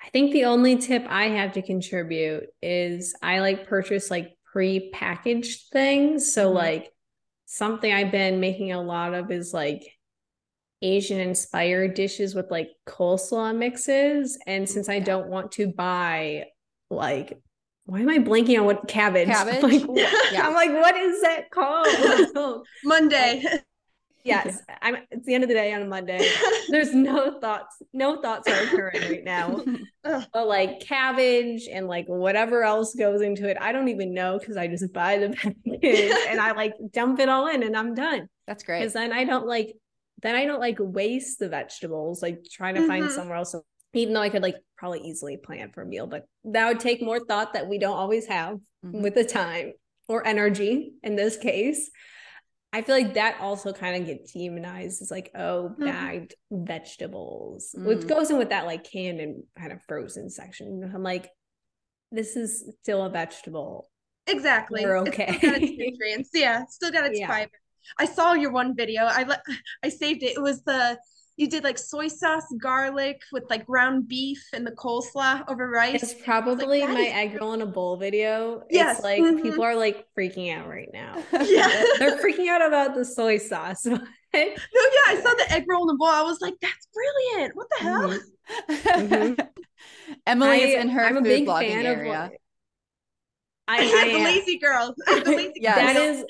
I 0.03 0.09
think 0.09 0.31
the 0.31 0.45
only 0.45 0.77
tip 0.77 1.05
I 1.07 1.25
have 1.25 1.53
to 1.53 1.61
contribute 1.61 2.45
is 2.61 3.15
I 3.21 3.39
like 3.39 3.67
purchase 3.67 4.09
like 4.09 4.37
pre-packaged 4.51 5.69
things. 5.71 6.33
So 6.33 6.47
mm-hmm. 6.47 6.57
like 6.57 6.91
something 7.45 7.91
I've 7.91 8.11
been 8.11 8.39
making 8.39 8.71
a 8.71 8.81
lot 8.81 9.13
of 9.13 9.31
is 9.31 9.53
like 9.53 9.91
Asian 10.81 11.19
inspired 11.19 11.93
dishes 11.93 12.35
with 12.35 12.51
like 12.51 12.69
coleslaw 12.87 13.55
mixes. 13.55 14.37
And 14.47 14.69
since 14.69 14.89
I 14.89 14.99
don't 14.99 15.27
want 15.27 15.51
to 15.53 15.67
buy 15.67 16.45
like 16.89 17.39
why 17.87 18.01
am 18.01 18.09
I 18.09 18.19
blanking 18.19 18.59
on 18.59 18.65
what 18.65 18.87
cabbage? 18.87 19.27
Cabbage. 19.37 19.63
I'm 19.63 19.69
like, 19.69 20.05
yeah. 20.31 20.47
I'm 20.47 20.53
like, 20.53 20.71
what 20.71 20.95
is 20.95 21.21
that 21.21 21.49
called? 21.49 22.65
Monday 22.83 23.43
yes 24.27 24.61
i'm 24.81 24.97
it's 25.09 25.25
the 25.25 25.33
end 25.33 25.43
of 25.43 25.47
the 25.47 25.53
day 25.53 25.73
on 25.73 25.81
a 25.81 25.85
monday 25.85 26.29
there's 26.69 26.93
no 26.93 27.39
thoughts 27.39 27.81
no 27.93 28.21
thoughts 28.21 28.47
are 28.47 28.63
occurring 28.63 29.01
right 29.01 29.23
now 29.23 29.63
but 30.03 30.47
like 30.47 30.79
cabbage 30.81 31.67
and 31.71 31.87
like 31.87 32.05
whatever 32.07 32.63
else 32.63 32.93
goes 32.93 33.21
into 33.21 33.49
it 33.49 33.57
i 33.61 33.71
don't 33.71 33.87
even 33.87 34.13
know 34.13 34.37
because 34.37 34.57
i 34.57 34.67
just 34.67 34.91
buy 34.93 35.17
the 35.17 35.29
package 35.29 36.13
and 36.27 36.39
i 36.39 36.51
like 36.51 36.73
dump 36.91 37.19
it 37.19 37.29
all 37.29 37.47
in 37.47 37.63
and 37.63 37.75
i'm 37.75 37.95
done 37.95 38.27
that's 38.45 38.63
great 38.63 38.79
because 38.79 38.93
then 38.93 39.11
i 39.11 39.23
don't 39.23 39.47
like 39.47 39.73
then 40.21 40.35
i 40.35 40.45
don't 40.45 40.59
like 40.59 40.77
waste 40.79 41.39
the 41.39 41.49
vegetables 41.49 42.21
like 42.21 42.43
trying 42.51 42.75
to 42.75 42.81
mm-hmm. 42.81 42.89
find 42.89 43.11
somewhere 43.11 43.37
else 43.37 43.55
even 43.97 44.13
though 44.13 44.21
i 44.21 44.29
could 44.29 44.41
like 44.41 44.55
probably 44.77 44.99
easily 45.01 45.37
plan 45.37 45.71
for 45.73 45.81
a 45.81 45.85
meal 45.85 46.07
but 46.07 46.25
that 46.43 46.67
would 46.67 46.79
take 46.79 47.01
more 47.01 47.19
thought 47.19 47.53
that 47.53 47.67
we 47.67 47.77
don't 47.77 47.97
always 47.97 48.27
have 48.27 48.55
mm-hmm. 48.85 49.01
with 49.01 49.15
the 49.15 49.23
time 49.23 49.73
or 50.07 50.25
energy 50.25 50.93
in 51.03 51.15
this 51.15 51.37
case 51.37 51.89
I 52.73 52.81
feel 52.81 52.95
like 52.95 53.13
that 53.13 53.39
also 53.39 53.71
kind 53.71 53.95
of 53.95 54.05
gets 54.05 54.33
demonized. 54.33 55.01
It's 55.01 55.09
like, 55.09 55.31
oh, 55.35 55.69
mm-hmm. 55.71 55.85
bagged 55.85 56.35
mm-hmm. 56.51 56.65
vegetables, 56.65 57.73
mm. 57.75 57.85
which 57.85 58.05
goes 58.05 58.29
in 58.29 58.37
with 58.37 58.49
that 58.49 58.65
like 58.65 58.83
canned 58.83 59.19
and 59.19 59.43
kind 59.57 59.71
of 59.71 59.81
frozen 59.87 60.29
section. 60.29 60.91
I'm 60.93 61.01
like, 61.01 61.29
this 62.11 62.35
is 62.35 62.69
still 62.81 63.03
a 63.03 63.09
vegetable. 63.09 63.89
Exactly. 64.27 64.85
We're 64.85 64.97
It's 64.97 65.09
okay. 65.09 65.37
still 65.37 65.51
got 65.51 65.61
its 65.61 65.71
nutrients. 65.77 66.29
Yeah, 66.33 66.65
still 66.69 66.91
got 66.91 67.05
its 67.05 67.19
Yeah. 67.19 67.27
fiber. 67.27 67.51
I 67.97 68.05
saw 68.05 68.33
your 68.33 68.51
one 68.51 68.75
video. 68.75 69.03
I 69.03 69.23
let 69.23 69.41
I 69.81 69.89
saved 69.89 70.21
it. 70.23 70.35
It 70.35 70.41
was 70.41 70.61
the 70.63 70.99
you 71.37 71.47
did 71.47 71.63
like 71.63 71.77
soy 71.77 72.07
sauce, 72.07 72.43
garlic 72.59 73.21
with 73.31 73.43
like 73.49 73.65
ground 73.65 74.07
beef 74.07 74.43
and 74.53 74.65
the 74.67 74.71
coleslaw 74.71 75.43
over 75.49 75.69
rice. 75.69 76.01
It's 76.03 76.13
probably 76.25 76.81
that 76.81 76.89
my 76.89 76.99
is- 77.01 77.13
egg 77.13 77.37
roll 77.39 77.53
in 77.53 77.61
a 77.61 77.65
bowl 77.65 77.95
video. 77.97 78.63
Yes, 78.69 78.97
It's 78.97 79.03
like 79.03 79.21
mhm. 79.21 79.41
people 79.43 79.63
are 79.63 79.75
like 79.75 80.05
freaking 80.17 80.53
out 80.57 80.67
right 80.67 80.89
now. 80.93 81.23
Yeah. 81.45 81.67
They're 81.99 82.17
freaking 82.19 82.49
out 82.49 82.65
about 82.65 82.95
the 82.95 83.05
soy 83.05 83.37
sauce. 83.37 83.87
No, 84.33 84.43
yeah, 84.43 85.07
I 85.07 85.19
saw 85.23 85.33
the 85.33 85.51
egg 85.51 85.63
roll 85.67 85.83
in 85.83 85.87
the 85.87 85.95
bowl. 85.95 86.09
I 86.09 86.21
was 86.21 86.41
like, 86.41 86.53
that's 86.61 86.87
brilliant. 86.93 87.55
What 87.55 87.67
the 87.71 87.83
hell? 87.83 88.19
Mhm. 88.69 89.37
Mhm. 89.37 89.47
Emily 90.27 90.61
is 90.63 90.81
in 90.81 90.89
her 90.89 91.01
I'm 91.05 91.15
a 91.17 91.19
food 91.21 91.23
big 91.23 91.47
blogging 91.47 91.69
fan 91.71 91.85
of 91.87 91.97
area. 91.97 92.11
what- 92.31 92.31
I, 93.69 93.77
I 93.79 94.07
the 94.09 94.17
am. 94.19 94.23
lazy 94.25 94.59
girl. 94.59 94.93
The 95.07 95.23
lazy 95.25 95.53
Yes. 95.55 95.75
That 95.75 95.93
girl. 95.95 96.03
is, 96.03 96.25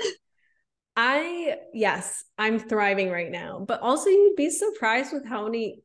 I 0.97 1.57
yes, 1.73 2.23
I'm 2.39 2.57
thriving 2.59 3.11
right 3.11 3.31
now. 3.31 3.63
But 3.65 3.81
also, 3.81 4.09
you'd 4.09 4.35
be 4.35 4.49
surprised 4.49 5.13
with 5.13 5.25
how 5.25 5.45
many. 5.45 5.83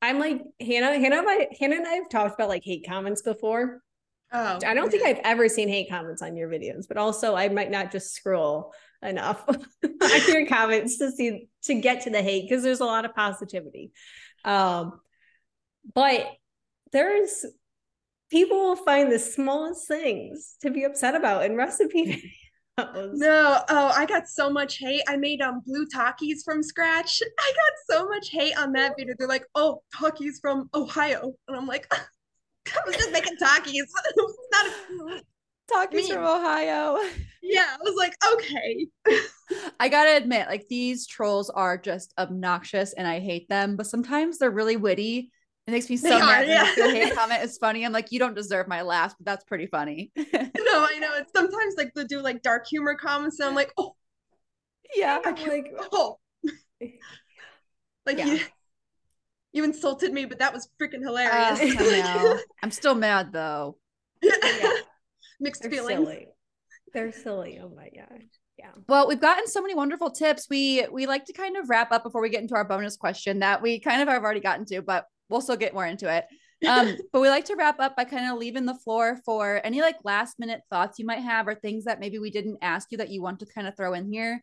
I'm 0.00 0.20
like 0.20 0.42
Hannah. 0.60 0.98
Hannah, 0.98 1.24
I, 1.26 1.48
Hannah 1.58 1.76
and 1.76 1.86
I 1.86 1.94
have 1.94 2.08
talked 2.08 2.34
about 2.34 2.48
like 2.48 2.62
hate 2.64 2.86
comments 2.88 3.20
before. 3.22 3.82
Oh, 4.32 4.58
I 4.64 4.74
don't 4.74 4.90
think 4.90 5.04
I've 5.04 5.20
ever 5.24 5.48
seen 5.48 5.68
hate 5.68 5.88
comments 5.90 6.22
on 6.22 6.36
your 6.36 6.48
videos, 6.48 6.86
but 6.86 6.96
also 6.96 7.34
I 7.34 7.48
might 7.48 7.70
not 7.70 7.90
just 7.90 8.14
scroll 8.14 8.72
enough 9.02 9.44
on 9.48 10.28
your 10.28 10.46
comments 10.46 10.98
to 10.98 11.10
see 11.10 11.48
to 11.64 11.74
get 11.74 12.02
to 12.02 12.10
the 12.10 12.22
hate 12.22 12.48
because 12.48 12.62
there's 12.62 12.80
a 12.80 12.84
lot 12.84 13.04
of 13.04 13.14
positivity. 13.14 13.90
Um, 14.44 15.00
but 15.94 16.26
there's 16.92 17.44
people 18.30 18.56
will 18.58 18.76
find 18.76 19.10
the 19.10 19.18
smallest 19.18 19.88
things 19.88 20.56
to 20.62 20.70
be 20.70 20.84
upset 20.84 21.16
about 21.16 21.44
in 21.44 21.56
recipe 21.56 22.32
videos. 22.80 23.10
No, 23.14 23.60
oh, 23.68 23.92
I 23.94 24.06
got 24.06 24.28
so 24.28 24.50
much 24.50 24.78
hate. 24.78 25.02
I 25.08 25.16
made 25.16 25.40
um 25.40 25.60
blue 25.64 25.86
Takis 25.86 26.44
from 26.44 26.62
scratch. 26.62 27.22
I 27.38 27.52
got 27.52 27.96
so 27.96 28.08
much 28.08 28.30
hate 28.30 28.56
on 28.58 28.72
that 28.72 28.94
video. 28.98 29.14
They're 29.18 29.28
like, 29.28 29.46
"Oh, 29.54 29.82
Takis 29.94 30.40
from 30.40 30.68
Ohio," 30.74 31.32
and 31.48 31.56
I'm 31.56 31.66
like, 31.66 31.86
"I 31.92 32.80
was 32.86 32.96
just 32.96 33.12
making 33.12 33.36
Takis. 33.36 33.72
It's 33.74 33.92
not 34.52 34.66
a- 34.66 35.22
Takis 35.72 36.08
from 36.08 36.24
Ohio. 36.24 36.98
yeah." 37.42 37.66
I 37.74 37.78
was 37.82 37.94
like, 37.96 38.14
"Okay." 38.34 38.86
I 39.78 39.88
gotta 39.88 40.16
admit, 40.16 40.48
like 40.48 40.66
these 40.68 41.06
trolls 41.06 41.50
are 41.50 41.76
just 41.78 42.12
obnoxious 42.18 42.92
and 42.94 43.06
I 43.06 43.20
hate 43.20 43.48
them, 43.48 43.76
but 43.76 43.86
sometimes 43.86 44.38
they're 44.38 44.50
really 44.50 44.76
witty. 44.76 45.30
It 45.66 45.70
makes 45.70 45.88
me 45.88 45.96
so 45.96 46.08
They 46.10 46.18
mad. 46.18 46.44
are, 46.44 46.46
yeah. 46.46 46.72
The 46.76 46.90
hate 46.90 47.14
comment 47.16 47.42
is 47.42 47.56
funny. 47.56 47.84
I'm 47.86 47.92
like, 47.92 48.12
you 48.12 48.18
don't 48.18 48.34
deserve 48.34 48.68
my 48.68 48.82
laughs, 48.82 49.14
but 49.18 49.24
that's 49.26 49.44
pretty 49.44 49.66
funny. 49.66 50.12
No, 50.66 50.86
I 50.90 50.98
know. 50.98 51.10
It's 51.16 51.30
sometimes 51.36 51.74
like 51.76 51.92
they 51.94 52.04
do 52.04 52.20
like 52.20 52.42
dark 52.42 52.66
humor 52.66 52.94
comments, 52.96 53.38
and 53.38 53.48
I'm 53.48 53.54
like, 53.54 53.70
"Oh, 53.76 53.94
yeah. 54.96 55.18
I'm 55.24 55.34
like, 55.46 55.72
oh," 55.92 56.18
like 58.06 58.18
Yeah. 58.18 58.26
you. 58.26 58.40
You 59.52 59.62
insulted 59.64 60.12
me, 60.12 60.24
but 60.24 60.40
that 60.40 60.52
was 60.52 60.68
freaking 60.82 60.96
Uh, 61.04 61.08
hilarious. 61.08 61.76
I 61.80 62.00
know. 62.02 62.38
I'm 62.62 62.70
still 62.72 62.94
mad 62.96 63.30
though. 63.32 63.76
Yeah. 64.22 64.70
Mixed 65.38 65.62
they're 65.62 65.70
feelings. 65.70 66.00
silly. 66.08 66.26
They're 66.92 67.12
silly. 67.12 67.60
Oh 67.62 67.68
my 67.68 67.88
gosh. 67.94 68.22
Yeah. 68.58 68.70
Well, 68.88 69.06
we've 69.06 69.20
gotten 69.20 69.46
so 69.46 69.60
many 69.62 69.74
wonderful 69.74 70.10
tips. 70.10 70.48
We 70.50 70.86
we 70.90 71.06
like 71.06 71.26
to 71.26 71.32
kind 71.32 71.56
of 71.56 71.68
wrap 71.70 71.92
up 71.92 72.02
before 72.02 72.20
we 72.22 72.30
get 72.30 72.42
into 72.42 72.54
our 72.54 72.64
bonus 72.64 72.96
question 72.96 73.40
that 73.40 73.62
we 73.62 73.78
kind 73.78 74.02
of 74.02 74.08
have 74.08 74.22
already 74.24 74.40
gotten 74.40 74.64
to, 74.66 74.82
but 74.82 75.04
we'll 75.28 75.40
still 75.40 75.56
get 75.56 75.74
more 75.74 75.86
into 75.86 76.12
it. 76.12 76.26
Um, 76.66 76.96
but 77.12 77.20
we 77.20 77.28
like 77.28 77.44
to 77.46 77.56
wrap 77.56 77.80
up 77.80 77.96
by 77.96 78.04
kind 78.04 78.30
of 78.30 78.38
leaving 78.38 78.66
the 78.66 78.74
floor 78.74 79.18
for 79.24 79.60
any 79.64 79.80
like 79.80 79.96
last 80.04 80.38
minute 80.38 80.62
thoughts 80.70 80.98
you 80.98 81.06
might 81.06 81.20
have 81.20 81.48
or 81.48 81.54
things 81.54 81.84
that 81.84 82.00
maybe 82.00 82.18
we 82.18 82.30
didn't 82.30 82.58
ask 82.62 82.88
you 82.90 82.98
that 82.98 83.10
you 83.10 83.22
want 83.22 83.40
to 83.40 83.46
kind 83.46 83.66
of 83.66 83.76
throw 83.76 83.94
in 83.94 84.10
here. 84.10 84.42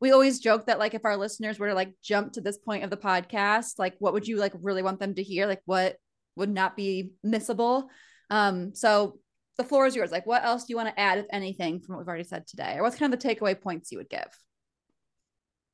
We 0.00 0.10
always 0.10 0.40
joke 0.40 0.66
that 0.66 0.78
like 0.78 0.94
if 0.94 1.04
our 1.04 1.16
listeners 1.16 1.58
were 1.58 1.68
to 1.68 1.74
like 1.74 1.92
jump 2.02 2.32
to 2.32 2.40
this 2.40 2.58
point 2.58 2.84
of 2.84 2.90
the 2.90 2.96
podcast, 2.96 3.78
like 3.78 3.94
what 3.98 4.12
would 4.12 4.26
you 4.26 4.36
like 4.36 4.52
really 4.60 4.82
want 4.82 4.98
them 4.98 5.14
to 5.14 5.22
hear? 5.22 5.46
Like 5.46 5.62
what 5.64 5.96
would 6.36 6.50
not 6.50 6.76
be 6.76 7.12
missable? 7.24 7.84
Um, 8.30 8.74
so 8.74 9.18
the 9.58 9.64
floor 9.64 9.86
is 9.86 9.94
yours. 9.94 10.10
Like, 10.10 10.26
what 10.26 10.44
else 10.44 10.64
do 10.64 10.72
you 10.72 10.76
want 10.76 10.88
to 10.88 11.00
add, 11.00 11.18
if 11.18 11.26
anything, 11.30 11.80
from 11.80 11.94
what 11.94 12.00
we've 12.00 12.08
already 12.08 12.24
said 12.24 12.46
today? 12.46 12.76
Or 12.76 12.82
what's 12.82 12.96
kind 12.96 13.12
of 13.12 13.20
the 13.20 13.28
takeaway 13.28 13.60
points 13.60 13.92
you 13.92 13.98
would 13.98 14.08
give? 14.08 14.28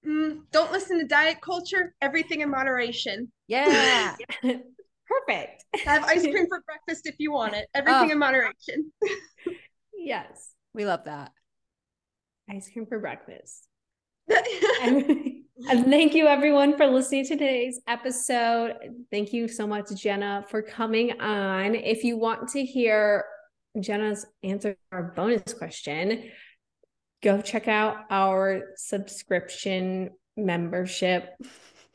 Mm, 0.06 0.42
don't 0.52 0.70
listen 0.72 0.98
to 0.98 1.06
diet 1.06 1.40
culture. 1.40 1.94
Everything 2.00 2.40
in 2.40 2.50
moderation. 2.50 3.30
Yeah. 3.46 4.14
Perfect. 4.42 5.64
Have 5.84 6.04
ice 6.04 6.22
cream 6.22 6.46
for 6.48 6.62
breakfast 6.66 7.06
if 7.06 7.16
you 7.18 7.32
want 7.32 7.54
it. 7.54 7.66
Everything 7.74 8.08
Oh. 8.10 8.12
in 8.12 8.18
moderation. 8.18 8.92
Yes. 9.96 10.50
we 10.74 10.84
love 10.86 11.04
that. 11.06 11.32
Ice 12.50 12.70
cream 12.72 12.86
for 12.86 12.98
breakfast. 12.98 13.66
and, 14.82 15.42
and 15.70 15.84
thank 15.86 16.14
you 16.14 16.26
everyone 16.26 16.76
for 16.76 16.86
listening 16.86 17.24
to 17.24 17.30
today's 17.30 17.80
episode. 17.88 18.74
Thank 19.10 19.32
you 19.32 19.48
so 19.48 19.66
much, 19.66 19.86
Jenna, 19.96 20.44
for 20.48 20.60
coming 20.62 21.20
on. 21.20 21.74
If 21.74 22.04
you 22.04 22.16
want 22.18 22.48
to 22.50 22.62
hear 22.64 23.24
Jenna's 23.80 24.26
answer 24.42 24.72
to 24.74 24.78
our 24.92 25.14
bonus 25.16 25.52
question, 25.54 26.30
go 27.22 27.40
check 27.40 27.68
out 27.68 27.96
our 28.10 28.62
subscription 28.76 30.10
membership 30.36 31.34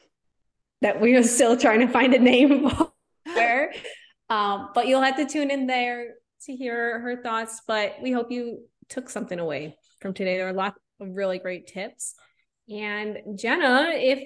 that 0.82 1.00
we 1.00 1.16
are 1.16 1.24
still 1.24 1.56
trying 1.58 1.80
to 1.80 1.88
find 1.88 2.14
a 2.14 2.20
name 2.20 2.70
for. 3.26 3.72
Um, 4.30 4.70
but 4.74 4.88
you'll 4.88 5.02
have 5.02 5.18
to 5.18 5.26
tune 5.28 5.52
in 5.52 5.68
there 5.68 6.14
to 6.46 6.56
hear 6.56 7.00
her 7.02 7.22
thoughts. 7.22 7.62
But 7.68 7.98
we 8.02 8.12
hope 8.12 8.32
you 8.32 8.64
took 8.90 9.10
something 9.10 9.38
away 9.38 9.78
from 10.00 10.16
today. 10.16 10.38
There 10.38 10.48
are 10.48 10.52
a 10.52 10.54
lot 10.54 10.74
of 11.00 11.10
really 11.12 11.38
great 11.38 11.68
tips. 11.68 12.16
And 12.68 13.38
Jenna, 13.38 13.90
if 13.94 14.24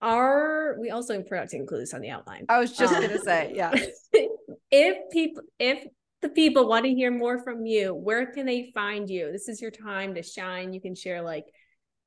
our 0.00 0.76
we 0.78 0.90
also 0.90 1.22
forgot 1.24 1.48
to 1.48 1.56
include 1.56 1.82
this 1.82 1.94
on 1.94 2.02
the 2.02 2.10
outline. 2.10 2.44
I 2.48 2.60
was 2.60 2.76
just 2.76 2.94
Um, 2.94 3.02
gonna 3.02 3.18
say, 3.18 3.52
yeah. 3.54 3.72
if 4.70 5.10
people 5.10 5.42
if 5.58 5.84
the 6.20 6.28
people 6.28 6.68
want 6.68 6.84
to 6.84 6.94
hear 6.94 7.10
more 7.10 7.38
from 7.38 7.64
you, 7.64 7.94
where 7.94 8.26
can 8.26 8.46
they 8.46 8.70
find 8.74 9.08
you? 9.08 9.30
This 9.30 9.48
is 9.48 9.62
your 9.62 9.70
time 9.70 10.14
to 10.14 10.22
shine. 10.22 10.72
You 10.72 10.80
can 10.80 10.94
share 10.94 11.22
like 11.22 11.46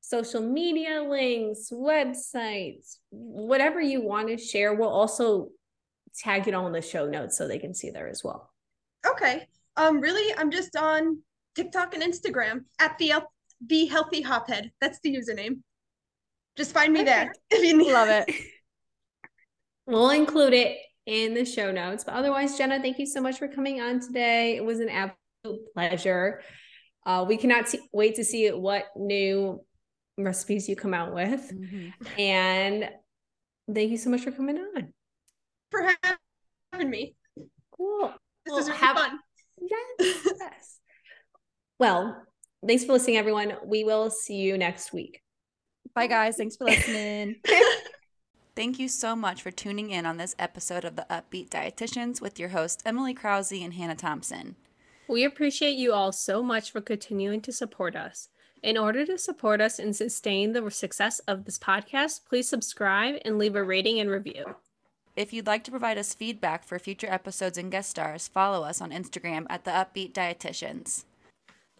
social 0.02 0.42
media 0.42 1.02
links, 1.02 1.70
websites, 1.72 2.98
whatever 3.10 3.80
you 3.80 4.02
want 4.02 4.28
to 4.28 4.38
share. 4.38 4.74
We'll 4.74 4.90
also 4.90 5.50
tag 6.18 6.48
it 6.48 6.54
all 6.54 6.68
in 6.68 6.74
the 6.74 6.82
show 6.82 7.08
notes 7.08 7.38
so 7.38 7.48
they 7.48 7.60
can 7.60 7.74
see 7.74 7.90
there 7.90 8.08
as 8.08 8.24
well. 8.24 8.52
okay. 9.08 9.48
Um, 9.78 10.02
really, 10.02 10.36
I'm 10.38 10.52
just 10.52 10.76
on 10.76 11.20
TikTok 11.56 11.94
and 11.94 12.04
Instagram 12.04 12.66
at 12.80 12.98
the 12.98 13.14
the 13.66 13.86
healthy 13.86 14.22
hophead. 14.22 14.72
That's 14.82 15.00
the 15.02 15.16
username. 15.16 15.62
Just 16.58 16.74
find 16.74 16.92
me 16.92 17.04
there 17.04 17.32
if 17.50 17.64
you 17.64 17.78
need. 17.78 17.94
Love 17.94 18.10
it. 18.10 18.36
We'll 19.88 20.12
include 20.12 20.54
it 20.54 20.78
in 21.06 21.34
the 21.34 21.46
show 21.46 21.72
notes. 21.72 22.04
But 22.04 22.14
otherwise, 22.16 22.58
Jenna, 22.58 22.82
thank 22.82 23.00
you 23.00 23.06
so 23.06 23.22
much 23.22 23.38
for 23.40 23.48
coming 23.48 23.82
on 23.82 24.00
today. 24.00 24.56
It 24.56 24.64
was 24.66 24.80
an 24.80 24.90
absolute 24.90 25.66
pleasure. 25.74 26.42
Uh, 27.06 27.26
we 27.28 27.38
cannot 27.38 27.68
see, 27.68 27.80
wait 27.92 28.16
to 28.16 28.24
see 28.24 28.50
what 28.50 28.86
new 28.96 29.64
recipes 30.18 30.70
you 30.70 30.76
come 30.76 30.94
out 30.94 31.14
with. 31.14 31.52
Mhm. 31.52 31.94
And 32.20 32.90
thank 33.74 33.90
you 33.92 33.98
so 33.98 34.10
much 34.10 34.22
for 34.22 34.32
coming 34.32 34.58
on. 34.58 34.94
for 35.72 35.90
having 36.74 36.90
me. 36.90 37.16
Cool. 37.72 38.14
This 38.46 38.52
Well, 38.52 38.58
is 38.60 38.68
really 38.68 38.80
have- 38.80 38.98
fun. 38.98 39.20
Yes. 39.62 39.88
yes. 40.40 40.80
Well, 41.80 42.26
thanks 42.68 42.84
for 42.84 42.92
listening, 42.94 43.18
everyone. 43.18 43.56
We 43.66 43.84
will 43.86 44.10
see 44.12 44.36
you 44.36 44.58
next 44.58 44.92
week. 44.94 45.22
Bye, 45.96 46.08
guys. 46.08 46.36
Thanks 46.38 46.58
for 46.58 46.66
listening. 46.70 47.42
Thank 48.54 48.80
you 48.80 48.90
so 48.90 49.16
much 49.16 49.42
for 49.42 49.50
tuning 49.50 49.92
in 49.92 50.06
on 50.06 50.18
this 50.18 50.36
episode 50.38 50.84
of 50.84 50.98
the 50.98 51.10
Up-Beet 51.10 51.50
Dietitians 51.50 52.20
with 52.20 52.38
your 52.38 52.50
hosts, 52.50 52.84
Emily 52.86 53.14
Krause 53.14 53.54
and 53.54 53.74
Hannah 53.74 53.96
Thompson. 53.96 54.58
We 55.08 55.24
appreciate 55.24 55.78
you 55.78 55.94
all 55.94 56.12
so 56.12 56.44
much 56.44 56.70
for 56.70 56.82
continuing 56.82 57.40
to 57.42 57.54
support 57.54 57.96
us. 57.96 58.28
In 58.62 58.78
order 58.78 59.06
to 59.06 59.18
support 59.18 59.62
us 59.62 59.80
and 59.80 59.96
sustain 59.96 60.52
the 60.52 60.70
success 60.70 61.20
of 61.20 61.46
this 61.46 61.58
podcast, 61.58 62.26
please 62.28 62.50
subscribe 62.50 63.16
and 63.24 63.38
leave 63.38 63.56
a 63.56 63.64
rating 63.64 64.02
and 64.02 64.10
review. 64.10 64.56
If 65.16 65.32
you'd 65.32 65.48
like 65.48 65.64
to 65.64 65.72
provide 65.72 65.98
us 65.98 66.14
feedback 66.14 66.66
for 66.66 66.78
future 66.78 67.10
episodes 67.10 67.58
and 67.58 67.72
guest 67.72 67.90
stars, 67.90 68.28
follow 68.28 68.64
us 68.64 68.82
on 68.82 68.92
Instagram 68.92 69.46
at 69.50 69.64
the 69.64 69.72
Up-Beet 69.72 70.14
Dietitians. 70.14 71.06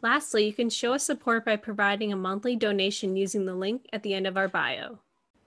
Lastly, 0.02 0.46
you 0.46 0.54
can 0.54 0.70
show 0.70 0.94
us 0.94 1.04
support 1.04 1.44
by 1.44 1.58
providing 1.58 2.14
a 2.14 2.16
monthly 2.16 2.56
donation 2.56 3.18
using 3.18 3.46
the 3.46 3.56
link 3.56 3.88
at 3.92 4.04
the 4.04 4.14
end 4.14 4.26
of 4.26 4.38
our 4.38 4.48
bio. 4.48 5.00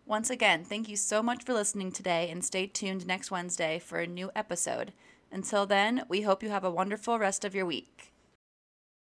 Once 0.06 0.28
again, 0.28 0.64
thank 0.64 0.86
you 0.86 0.96
so 0.96 1.22
much 1.22 1.42
for 1.42 1.54
listening 1.54 1.90
today 1.90 2.28
and 2.30 2.44
stay 2.44 2.66
tuned 2.66 3.06
next 3.06 3.30
Wednesday 3.30 3.78
for 3.78 4.00
a 4.00 4.06
new 4.06 4.30
episode. 4.36 4.92
Until 5.32 5.64
then, 5.64 6.04
we 6.08 6.22
hope 6.22 6.42
you 6.42 6.50
have 6.50 6.64
a 6.64 6.70
wonderful 6.70 7.18
rest 7.18 7.42
of 7.42 7.54
your 7.54 7.64
week. 7.64 8.13